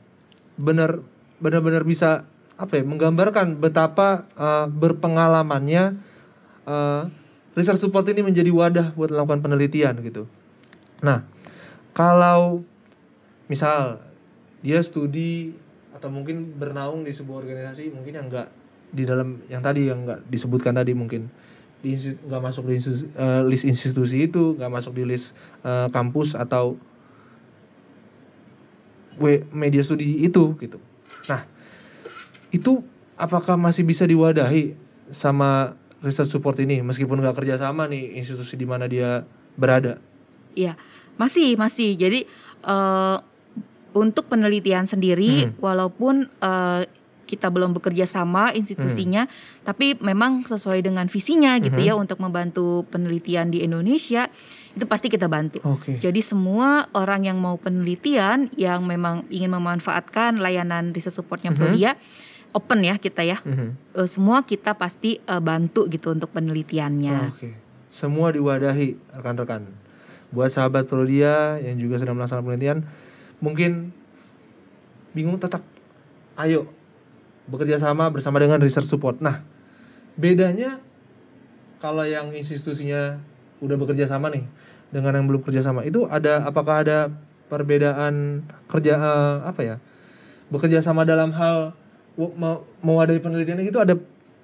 benar 0.56 1.04
benar-benar 1.38 1.84
bisa 1.84 2.26
apa 2.60 2.80
ya 2.80 2.84
menggambarkan 2.84 3.56
betapa 3.56 4.28
uh, 4.36 4.68
berpengalamannya 4.68 5.96
uh, 6.68 7.08
research 7.60 7.84
support 7.84 8.08
ini 8.08 8.24
menjadi 8.24 8.48
wadah 8.48 8.96
buat 8.96 9.12
melakukan 9.12 9.44
penelitian 9.44 10.00
gitu. 10.00 10.24
Nah, 11.04 11.28
kalau 11.92 12.64
misal 13.52 14.00
dia 14.64 14.80
studi 14.80 15.52
atau 15.92 16.08
mungkin 16.08 16.56
bernaung 16.56 17.04
di 17.04 17.12
sebuah 17.12 17.44
organisasi 17.44 17.92
mungkin 17.92 18.16
yang 18.16 18.28
enggak 18.32 18.48
di 18.96 19.04
dalam 19.04 19.44
yang 19.52 19.60
tadi 19.60 19.92
yang 19.92 20.08
enggak 20.08 20.24
disebutkan 20.32 20.72
tadi 20.72 20.96
mungkin 20.96 21.28
di 21.80 21.96
nggak 22.00 22.44
masuk 22.44 22.68
di 22.72 22.80
institusi- 22.80 23.12
eh, 23.16 23.42
list 23.48 23.66
institusi 23.68 24.28
itu 24.28 24.56
nggak 24.56 24.72
masuk 24.72 24.96
di 24.96 25.04
list 25.04 25.36
eh, 25.64 25.88
kampus 25.92 26.40
atau 26.40 26.80
media 29.52 29.84
studi 29.84 30.24
itu 30.24 30.56
gitu. 30.64 30.80
Nah, 31.28 31.44
itu 32.56 32.80
apakah 33.20 33.60
masih 33.60 33.84
bisa 33.84 34.08
diwadahi 34.08 34.80
sama 35.12 35.76
research 36.00 36.32
support 36.32 36.56
ini 36.60 36.80
meskipun 36.80 37.20
nggak 37.20 37.36
kerja 37.44 37.60
sama 37.60 37.88
nih 37.88 38.16
institusi 38.20 38.56
di 38.56 38.64
mana 38.64 38.88
dia 38.88 39.24
berada? 39.56 40.00
Iya, 40.56 40.76
masih 41.16 41.56
masih. 41.56 41.96
Jadi 41.96 42.24
eh, 42.60 43.18
untuk 43.96 44.28
penelitian 44.28 44.84
sendiri, 44.86 45.48
Hmm. 45.48 45.56
walaupun 45.64 46.28
eh, 46.28 46.84
kita 47.24 47.48
belum 47.54 47.78
bekerja 47.78 48.10
sama 48.10 48.50
institusinya, 48.52 49.30
Hmm. 49.30 49.64
tapi 49.64 49.94
memang 50.02 50.44
sesuai 50.44 50.82
dengan 50.82 51.06
visinya 51.08 51.56
gitu 51.62 51.78
ya 51.78 51.94
untuk 51.94 52.18
membantu 52.18 52.84
penelitian 52.90 53.54
di 53.54 53.62
Indonesia 53.62 54.26
itu 54.74 54.86
pasti 54.90 55.14
kita 55.14 55.30
bantu. 55.30 55.62
Oke. 55.62 56.02
Jadi 56.02 56.22
semua 56.26 56.90
orang 56.98 57.30
yang 57.30 57.38
mau 57.38 57.56
penelitian 57.56 58.50
yang 58.58 58.82
memang 58.86 59.30
ingin 59.30 59.54
memanfaatkan 59.54 60.42
layanan 60.42 60.90
riset 60.90 61.14
supportnya. 61.14 61.54
Prodia, 61.54 61.96
open 62.54 62.80
ya 62.86 62.96
kita 62.98 63.22
ya. 63.26 63.42
Mhm. 63.46 63.98
Eh, 63.98 64.08
semua 64.10 64.44
kita 64.46 64.74
pasti 64.76 65.22
eh, 65.22 65.42
bantu 65.42 65.86
gitu 65.90 66.14
untuk 66.14 66.32
penelitiannya. 66.34 67.36
Oke. 67.36 67.50
Semua 67.90 68.30
diwadahi 68.30 68.98
rekan-rekan. 69.18 69.66
Buat 70.30 70.54
sahabat 70.54 70.86
Prodia 70.86 71.58
yang 71.58 71.82
juga 71.82 71.98
sedang 71.98 72.14
melaksanakan 72.14 72.46
penelitian, 72.46 72.80
mungkin 73.42 73.90
bingung 75.18 75.42
tetap 75.42 75.66
ayo 76.38 76.70
bekerja 77.50 77.82
sama 77.82 78.14
bersama 78.14 78.38
dengan 78.38 78.62
research 78.62 78.86
support. 78.86 79.18
Nah, 79.18 79.42
bedanya 80.14 80.78
kalau 81.82 82.06
yang 82.06 82.30
institusinya 82.30 83.18
udah 83.60 83.76
bekerja 83.76 84.06
sama 84.06 84.30
nih 84.30 84.46
dengan 84.94 85.18
yang 85.18 85.26
belum 85.26 85.42
kerja 85.42 85.66
sama 85.66 85.82
itu 85.82 86.06
ada 86.08 86.46
apakah 86.46 86.86
ada 86.86 87.10
perbedaan 87.50 88.46
kerja 88.70 88.94
eh, 89.02 89.36
apa 89.50 89.62
ya? 89.66 89.76
Bekerja 90.54 90.82
sama 90.86 91.10
dalam 91.10 91.34
hal 91.34 91.74
me- 92.28 92.62
mewadahi 92.82 93.18
penelitian 93.18 93.62
itu 93.62 93.80
ada 93.80 93.96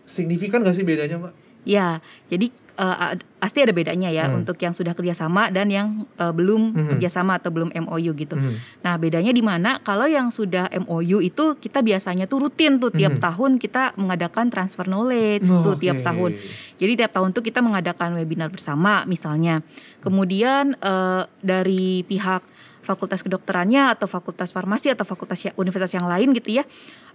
signifikan 0.03 0.63
gak 0.63 0.73
sih 0.73 0.85
bedanya, 0.85 1.19
Mbak? 1.19 1.33
Ya, 1.65 1.97
jadi 2.29 2.53
ad- 2.77 3.25
pasti 3.39 3.63
ada 3.63 3.71
bedanya 3.71 4.11
ya 4.11 4.27
Hmm. 4.27 4.43
untuk 4.43 4.59
yang 4.59 4.69
sudah 4.69 4.91
kerjasama 4.91 5.47
dan 5.49 5.71
yang 5.71 6.03
eh, 6.13 6.29
belum 6.29 6.75
Mhm. 6.75 6.88
kerjasama 6.93 7.39
atau 7.39 7.49
belum 7.49 7.71
MOU 7.73 8.11
gitu. 8.13 8.35
Mhm. 8.35 8.83
Nah, 8.83 8.99
bedanya 8.99 9.31
di 9.31 9.39
mana? 9.39 9.79
Kalau 9.79 10.05
yang 10.05 10.29
sudah 10.29 10.67
MOU 10.69 11.23
itu 11.23 11.55
kita 11.55 11.79
biasanya 11.79 12.27
tuh 12.27 12.45
rutin 12.45 12.77
tuh 12.77 12.91
tiap 12.91 13.17
Mhm. 13.17 13.21
tahun 13.23 13.51
kita 13.57 13.95
mengadakan 13.95 14.51
transfer 14.51 14.85
knowledge 14.85 15.47
tuh 15.47 15.73
Oke. 15.73 15.88
tiap 15.88 16.03
tahun. 16.03 16.35
Jadi 16.75 16.93
tiap 16.95 17.11
tahun 17.11 17.31
tuh 17.31 17.41
kita 17.41 17.63
mengadakan 17.63 18.13
webinar 18.13 18.51
bersama 18.51 19.01
misalnya. 19.05 19.63
Kemudian 19.99 20.77
eh, 20.77 21.23
dari 21.41 22.03
pihak 22.03 22.43
fakultas 22.85 23.25
kedokterannya 23.25 23.89
atau 23.89 24.05
fakultas 24.05 24.53
farmasi 24.53 24.93
atau 24.93 25.01
fakultas 25.01 25.41
ya- 25.41 25.55
universitas 25.57 25.97
yang 25.97 26.05
lain 26.05 26.38
gitu 26.38 26.61
ya 26.61 26.63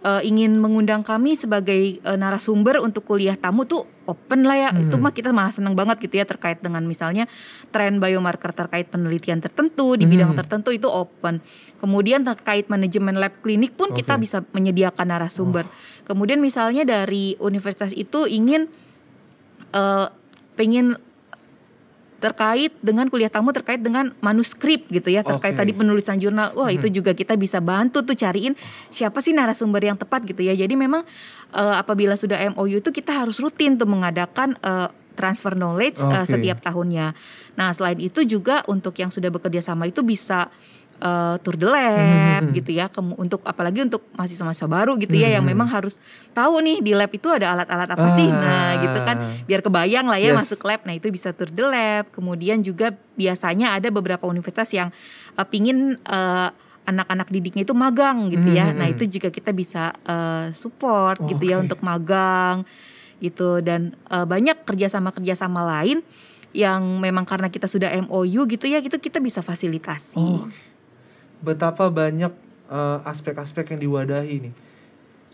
uh, 0.05 0.23
ingin 0.25 0.57
mengundang 0.61 1.05
kami 1.05 1.37
sebagai 1.37 2.01
uh, 2.05 2.17
narasumber 2.17 2.81
untuk 2.81 3.05
kuliah 3.05 3.37
tamu 3.37 3.65
tuh 3.69 3.85
open 4.09 4.43
lah 4.49 4.57
ya. 4.57 4.71
Itu 4.75 4.97
mah 4.99 5.15
kita 5.15 5.31
malah 5.31 5.55
seneng 5.55 5.79
banget 5.79 6.03
gitu 6.03 6.19
ya 6.19 6.27
terkait 6.27 6.59
dengan 6.59 6.83
misalnya 6.85 7.31
tren 7.71 8.03
biomarker 8.03 8.51
terkait 8.51 8.91
penelitian 8.91 9.39
tertentu 9.39 9.95
di 9.95 10.05
bidang 10.09 10.35
tertentu 10.35 10.75
itu 10.75 10.89
open. 10.91 11.39
Kemudian 11.79 12.27
terkait 12.27 12.67
manajemen 12.67 13.17
lab 13.17 13.39
klinik 13.41 13.79
pun 13.79 13.95
kita 13.95 14.19
Oke. 14.19 14.27
bisa 14.27 14.43
menyediakan 14.53 15.07
narasumber. 15.07 15.65
Kemudian 16.05 16.43
misalnya 16.43 16.83
dari 16.83 17.39
universitas 17.39 17.95
itu 17.95 18.27
ingin 18.27 18.67
uh, 19.73 20.11
pengen 20.59 20.99
terkait 22.21 22.71
dengan 22.85 23.09
kuliah 23.09 23.33
tamu 23.33 23.51
terkait 23.51 23.81
dengan 23.81 24.13
manuskrip 24.21 24.87
gitu 24.93 25.09
ya 25.09 25.25
terkait 25.25 25.57
Oke. 25.57 25.61
tadi 25.65 25.73
penulisan 25.73 26.21
jurnal 26.21 26.53
wah 26.53 26.69
itu 26.69 26.87
juga 26.93 27.17
kita 27.17 27.35
bisa 27.35 27.59
bantu 27.65 28.05
tuh 28.05 28.13
cariin 28.13 28.53
siapa 28.93 29.25
sih 29.25 29.33
narasumber 29.33 29.81
yang 29.81 29.97
tepat 29.97 30.29
gitu 30.29 30.45
ya 30.45 30.53
jadi 30.53 30.71
memang 30.77 31.03
eh, 31.57 31.75
apabila 31.81 32.15
sudah 32.15 32.37
MOU 32.53 32.85
itu 32.85 32.93
kita 32.93 33.25
harus 33.25 33.41
rutin 33.41 33.81
tuh 33.81 33.89
mengadakan 33.89 34.55
eh, 34.61 34.93
transfer 35.17 35.57
knowledge 35.57 36.05
eh, 36.05 36.23
Oke. 36.23 36.37
setiap 36.37 36.61
tahunnya 36.61 37.17
nah 37.57 37.73
selain 37.73 37.99
itu 37.99 38.21
juga 38.29 38.63
untuk 38.69 38.95
yang 39.01 39.09
sudah 39.09 39.33
bekerja 39.33 39.65
sama 39.65 39.89
itu 39.89 40.05
bisa 40.05 40.53
eh, 41.01 41.35
tour 41.41 41.57
de 41.57 41.65
lab 41.65 42.43
Hmm. 42.43 42.53
gitu 42.53 42.71
ya 42.71 42.87
Kemu- 42.87 43.17
untuk 43.17 43.41
apalagi 43.43 43.81
untuk 43.81 44.05
mahasiswa-mahasiswa 44.13 44.69
baru 44.69 44.95
gitu 44.97 45.13
ya 45.15 45.29
yang 45.31 45.43
Hmm. 45.43 45.53
memang 45.53 45.69
harus 45.69 45.97
tahu 46.31 46.61
nih 46.61 46.79
di 46.79 46.93
lab 46.93 47.09
itu 47.09 47.27
ada 47.27 47.51
alat-alat 47.51 47.89
apa 47.89 48.07
sih 48.13 48.29
nah 48.29 48.77
gitu 48.79 48.99
kan 49.01 49.17
Ah. 49.19 49.41
biar 49.43 49.61
kebayang 49.61 50.05
lah 50.05 50.17
ya 50.17 50.31
Yes. 50.31 50.39
masuk 50.39 50.61
lab 50.63 50.85
nah 50.85 50.93
itu 50.93 51.09
bisa 51.09 51.33
tour 51.33 51.49
de 51.49 51.63
lab 51.63 52.09
kemudian 52.11 52.61
juga 52.61 52.93
biasanya 53.15 53.73
ada 53.73 53.89
beberapa 53.89 54.25
universitas 54.25 54.69
yang 54.71 54.93
uh, 55.35 55.43
pingin 55.43 55.97
uh, 56.05 56.53
anak-anak 56.83 57.29
didiknya 57.29 57.63
itu 57.63 57.73
magang 57.73 58.29
gitu 58.29 58.51
ya 58.51 58.67
Hmm, 58.67 58.77
nah 58.77 58.87
hmm. 58.87 58.95
itu 58.95 59.05
juga 59.11 59.29
kita 59.29 59.51
bisa 59.51 59.95
uh, 60.03 60.51
support 60.51 61.21
gitu 61.25 61.45
ya 61.45 61.57
untuk 61.59 61.81
magang 61.81 62.65
gitu 63.19 63.61
dan 63.61 63.93
uh, 64.07 64.25
banyak 64.25 64.65
kerjasama-kerjasama 64.65 65.61
lain 65.63 66.01
yang 66.51 66.83
memang 66.99 67.23
karena 67.23 67.47
kita 67.47 67.65
sudah 67.65 67.95
MOU 68.01 68.43
gitu 68.49 68.67
ya 68.67 68.81
gitu 68.81 68.97
kita 68.97 69.19
bisa 69.19 69.39
fasilitasi 69.39 70.19
Oh, 70.19 70.49
betapa 71.41 71.89
banyak 71.89 72.33
eh, 72.71 72.99
aspek-aspek 73.09 73.75
yang 73.75 73.81
diwadahi 73.81 74.37
nih. 74.49 74.55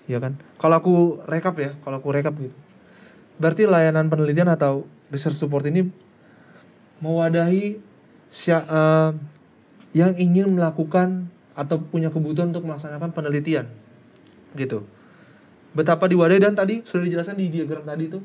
Ya 0.06 0.22
kan? 0.22 0.38
Kalau 0.56 0.78
aku 0.78 0.94
rekap 1.26 1.58
ya, 1.58 1.74
kalau 1.82 1.98
aku 1.98 2.14
rekap 2.14 2.34
gitu. 2.38 2.54
Berarti 3.36 3.68
layanan 3.68 4.08
penelitian 4.08 4.48
atau 4.48 4.86
research 5.12 5.36
support 5.36 5.66
ini 5.68 5.90
mewadahi 7.02 7.76
sia- 8.32 8.66
eh, 8.66 9.10
yang 9.92 10.14
ingin 10.16 10.52
melakukan 10.52 11.28
atau 11.56 11.80
punya 11.80 12.12
kebutuhan 12.12 12.52
untuk 12.52 12.68
melaksanakan 12.68 13.12
penelitian. 13.12 13.66
Gitu. 14.56 14.84
Betapa 15.76 16.08
diwadahi 16.08 16.40
dan 16.40 16.56
tadi 16.56 16.80
sudah 16.84 17.04
dijelaskan 17.04 17.36
di 17.36 17.52
diagram 17.52 17.84
tadi 17.84 18.08
itu 18.08 18.20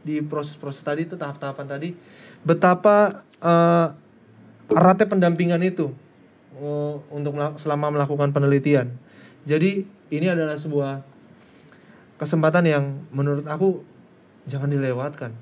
di 0.00 0.24
proses-proses 0.24 0.80
tadi 0.80 1.04
itu 1.04 1.12
tahap-tahapan 1.12 1.66
tadi 1.68 1.92
betapa 2.40 3.20
eh, 3.36 3.86
eratnya 4.72 5.06
pendampingan 5.08 5.60
itu 5.60 5.92
eh, 6.60 6.94
untuk 7.10 7.34
selama 7.56 7.88
melakukan 7.88 8.30
penelitian. 8.36 8.92
Jadi 9.48 9.88
ini 10.12 10.26
adalah 10.28 10.60
sebuah 10.60 11.00
kesempatan 12.20 12.68
yang 12.68 12.84
menurut 13.10 13.48
aku 13.48 13.80
jangan 14.44 14.68
dilewatkan. 14.68 15.32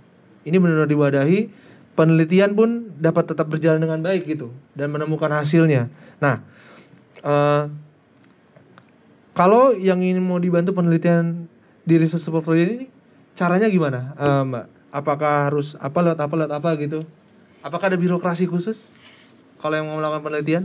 Ini 0.47 0.57
benar-benar 0.63 0.87
diwadahi, 0.87 1.51
penelitian 1.99 2.55
pun 2.55 2.95
dapat 2.95 3.35
tetap 3.35 3.51
berjalan 3.51 3.83
dengan 3.83 3.99
baik 3.99 4.31
gitu 4.31 4.55
dan 4.79 4.95
menemukan 4.95 5.35
hasilnya. 5.35 5.91
Nah, 6.23 6.47
eh, 7.27 7.67
kalau 9.35 9.75
yang 9.75 9.99
ingin 9.99 10.23
mau 10.23 10.39
dibantu 10.39 10.75
penelitian 10.75 11.51
di 11.83 11.95
support 12.07 12.47
project 12.47 12.71
ini 12.79 12.87
caranya 13.35 13.67
gimana, 13.67 14.15
eh, 14.15 14.43
Mbak? 14.47 14.67
Apakah 14.89 15.51
harus 15.51 15.77
apa 15.77 15.99
lewat 16.01 16.19
apa 16.23 16.35
lewat 16.39 16.53
apa 16.55 16.71
gitu? 16.81 17.03
Apakah 17.61 17.93
ada 17.93 17.99
birokrasi 17.99 18.47
khusus 18.47 18.95
kalau 19.59 19.75
yang 19.75 19.91
mau 19.91 19.99
melakukan 19.99 20.23
penelitian? 20.23 20.65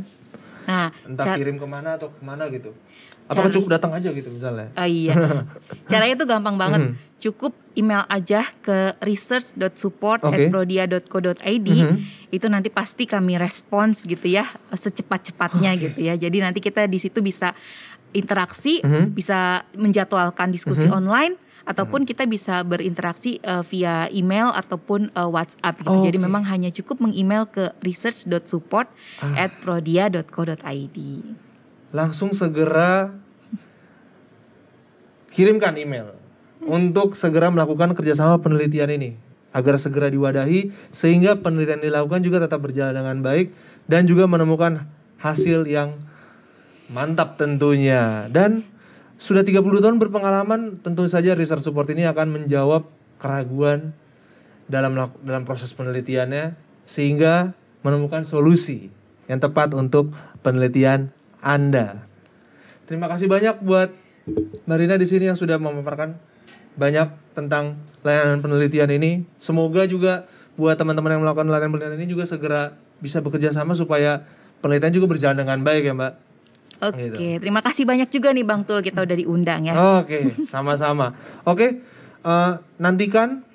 Nah 0.63 0.89
Entah 1.03 1.35
kirim 1.35 1.55
ke 1.55 1.65
mana 1.65 1.95
atau 1.95 2.09
ke 2.09 2.21
mana 2.21 2.47
gitu? 2.47 2.71
Apakah 3.23 3.47
Cari- 3.47 3.55
cukup 3.55 3.69
datang 3.71 3.91
aja 3.91 4.11
gitu 4.11 4.27
misalnya? 4.27 4.67
Oh 4.73 4.83
iya. 4.83 5.15
Caranya 5.91 6.15
tuh 6.15 6.27
gampang 6.27 6.59
banget. 6.59 6.91
Mhm. 6.91 6.93
Cukup 7.17 7.55
email 7.73 8.03
aja 8.05 8.43
ke 8.59 8.99
research.support 8.99 10.19
Oke. 10.21 10.51
prodi.co.id. 10.51 11.67
Mhm. 11.71 11.95
Itu 12.29 12.47
nanti 12.47 12.67
pasti 12.67 13.07
kami 13.07 13.39
respons 13.39 14.03
gitu 14.03 14.27
ya 14.27 14.51
secepat-cepatnya 14.69 15.71
gitu 15.79 15.99
ya. 15.99 16.13
Jadi 16.15 16.37
nanti 16.39 16.59
kita 16.59 16.83
di 16.83 16.99
situ 16.99 17.23
bisa 17.23 17.55
interaksi, 18.11 18.79
Mhm. 18.79 19.11
bisa 19.11 19.63
menjadwalkan 19.73 20.51
diskusi 20.51 20.85
Mhm. 20.85 20.93
online 20.93 21.33
ataupun 21.63 22.03
kita 22.03 22.27
bisa 22.27 22.59
berinteraksi 22.63 23.39
eh, 23.39 23.63
via 23.67 24.07
email 24.11 24.51
ataupun 24.51 25.11
eh, 25.11 25.29
WhatsApp 25.29 25.79
gitu. 25.83 25.91
Oh, 25.91 26.03
Jadi 26.03 26.19
oke. 26.19 26.25
memang 26.27 26.43
hanya 26.47 26.69
cukup 26.71 26.99
mengemail 26.99 27.47
ke 27.47 27.71
research.support 27.83 28.87
Ah. 29.23 29.47
Langsung 31.93 32.33
segera 32.35 33.13
kirimkan 35.33 35.73
email 35.79 36.13
untuk 36.63 37.15
segera 37.17 37.49
melakukan 37.49 37.95
kerjasama 37.95 38.39
penelitian 38.39 38.91
ini 38.93 39.09
agar 39.53 39.77
segera 39.77 40.09
diwadahi 40.09 40.73
sehingga 40.89 41.37
penelitian 41.39 41.81
dilakukan 41.81 42.21
juga 42.25 42.41
tetap 42.43 42.65
berjalan 42.65 42.93
dengan 42.97 43.17
baik 43.21 43.53
dan 43.85 44.09
juga 44.09 44.25
menemukan 44.25 44.85
hasil 45.21 45.69
yang 45.69 45.95
mantap 46.89 47.37
tentunya 47.39 48.27
dan 48.33 48.65
sudah 49.17 49.45
30 49.45 49.63
tahun 49.63 49.97
berpengalaman 50.01 50.81
tentu 50.81 51.05
saja 51.07 51.37
research 51.37 51.63
support 51.63 51.87
ini 51.93 52.03
akan 52.09 52.41
menjawab 52.41 52.89
keraguan 53.21 53.93
dalam 54.67 54.95
dalam 55.23 55.43
proses 55.43 55.71
penelitiannya 55.75 56.55
sehingga 56.83 57.55
menemukan 57.83 58.23
solusi 58.27 58.91
yang 59.27 59.39
tepat 59.39 59.71
untuk 59.75 60.11
penelitian 60.43 61.11
Anda. 61.39 62.03
Terima 62.87 63.07
kasih 63.07 63.31
banyak 63.31 63.63
buat 63.63 63.95
Marina 64.67 64.95
di 64.99 65.07
sini 65.07 65.31
yang 65.31 65.39
sudah 65.39 65.59
memaparkan 65.59 66.15
banyak 66.75 67.35
tentang 67.35 67.79
layanan 68.03 68.39
penelitian 68.43 68.91
ini. 68.91 69.23
Semoga 69.39 69.87
juga 69.87 70.27
buat 70.59 70.75
teman-teman 70.75 71.17
yang 71.17 71.21
melakukan 71.23 71.47
layanan 71.47 71.71
penelitian 71.75 71.99
ini 72.03 72.09
juga 72.11 72.25
segera 72.27 72.75
bisa 72.99 73.19
bekerja 73.19 73.51
sama 73.51 73.75
supaya 73.75 74.23
penelitian 74.63 74.95
juga 74.95 75.07
berjalan 75.11 75.37
dengan 75.39 75.59
baik 75.63 75.83
ya, 75.91 75.93
Mbak. 75.95 76.13
Oke, 76.91 77.13
Gitu. 77.13 77.39
terima 77.39 77.63
kasih 77.63 77.87
banyak 77.87 78.09
juga 78.11 78.35
nih 78.35 78.43
Bang 78.43 78.67
Tul 78.67 78.83
kita 78.83 79.05
udah 79.05 79.15
diundang 79.15 79.69
ya. 79.69 79.73
Oke, 80.03 80.35
sama-sama. 80.43 81.15
Oke, 81.47 81.79
eh, 82.23 82.51
nantikan 82.79 83.45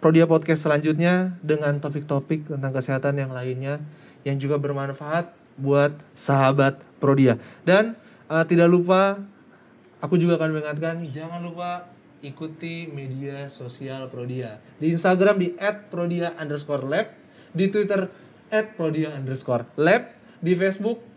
Prodia 0.00 0.28
Podcast 0.28 0.64
selanjutnya 0.64 1.34
dengan 1.42 1.76
topik-topik 1.82 2.46
tentang 2.52 2.72
kesehatan 2.72 3.16
yang 3.18 3.32
lainnya 3.32 3.82
yang 4.22 4.36
juga 4.38 4.60
bermanfaat 4.60 5.32
buat 5.56 5.92
sahabat 6.12 6.78
Prodia. 7.02 7.36
Dan 7.64 7.96
eh, 8.26 8.44
tidak 8.46 8.68
lupa, 8.70 9.18
aku 10.00 10.16
juga 10.16 10.38
akan 10.38 10.56
mengingatkan, 10.56 11.00
jangan 11.10 11.40
lupa 11.42 11.88
ikuti 12.24 12.88
media 12.88 13.46
sosial 13.52 14.08
Prodia. 14.08 14.58
Di 14.80 14.90
Instagram 14.90 15.36
di 15.36 15.52
@prodia 15.92 16.32
underscore 16.40 16.84
lab, 16.86 17.06
di 17.52 17.68
Twitter 17.68 18.08
@prodia 18.76 19.14
underscore 19.14 19.66
lab, 19.78 20.10
di 20.38 20.52
Facebook 20.54 21.15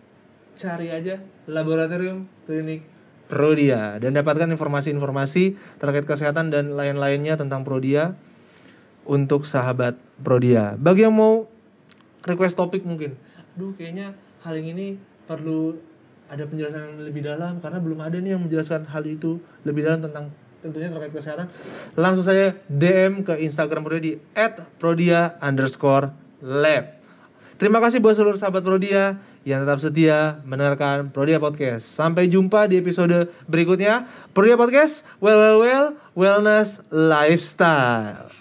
cari 0.60 0.92
aja 0.92 1.24
laboratorium 1.48 2.28
klinik 2.44 2.84
Prodia 3.32 4.02
dan 4.02 4.18
dapatkan 4.18 4.50
informasi-informasi 4.52 5.56
terkait 5.80 6.04
kesehatan 6.04 6.50
dan 6.52 6.76
lain-lainnya 6.76 7.38
tentang 7.38 7.62
Prodia 7.62 8.18
untuk 9.06 9.46
sahabat 9.46 9.96
Prodia. 10.20 10.76
Bagi 10.76 11.06
yang 11.06 11.16
mau 11.16 11.46
request 12.26 12.58
topik 12.58 12.84
mungkin, 12.84 13.16
aduh 13.56 13.78
kayaknya 13.78 14.18
hal 14.44 14.58
yang 14.58 14.74
ini 14.74 14.98
perlu 15.30 15.78
ada 16.26 16.44
penjelasan 16.50 16.92
yang 16.92 16.96
lebih 17.06 17.22
dalam 17.22 17.62
karena 17.62 17.80
belum 17.80 18.00
ada 18.02 18.18
nih 18.18 18.34
yang 18.34 18.42
menjelaskan 18.44 18.90
hal 18.90 19.06
itu 19.06 19.38
lebih 19.62 19.86
dalam 19.86 20.02
tentang 20.04 20.34
tentunya 20.60 20.90
terkait 20.92 21.14
kesehatan. 21.14 21.48
Langsung 21.96 22.26
saja 22.26 22.58
DM 22.66 23.24
ke 23.24 23.38
Instagram 23.46 23.86
Prodia 23.86 24.04
di 24.04 24.14
@prodia 24.82 25.38
underscore 25.40 26.12
lab. 26.42 26.99
Terima 27.60 27.84
kasih 27.84 28.00
buat 28.00 28.16
seluruh 28.16 28.40
sahabat 28.40 28.64
Prodia 28.64 29.20
yang 29.44 29.68
tetap 29.68 29.84
setia 29.84 30.40
mendengarkan 30.48 31.12
Prodia 31.12 31.44
Podcast. 31.44 31.92
Sampai 31.92 32.32
jumpa 32.32 32.72
di 32.72 32.80
episode 32.80 33.28
berikutnya. 33.52 34.08
Prodia 34.32 34.56
Podcast, 34.56 35.04
well 35.20 35.36
well 35.36 35.60
well, 35.60 35.86
wellness 36.16 36.80
lifestyle. 36.88 38.32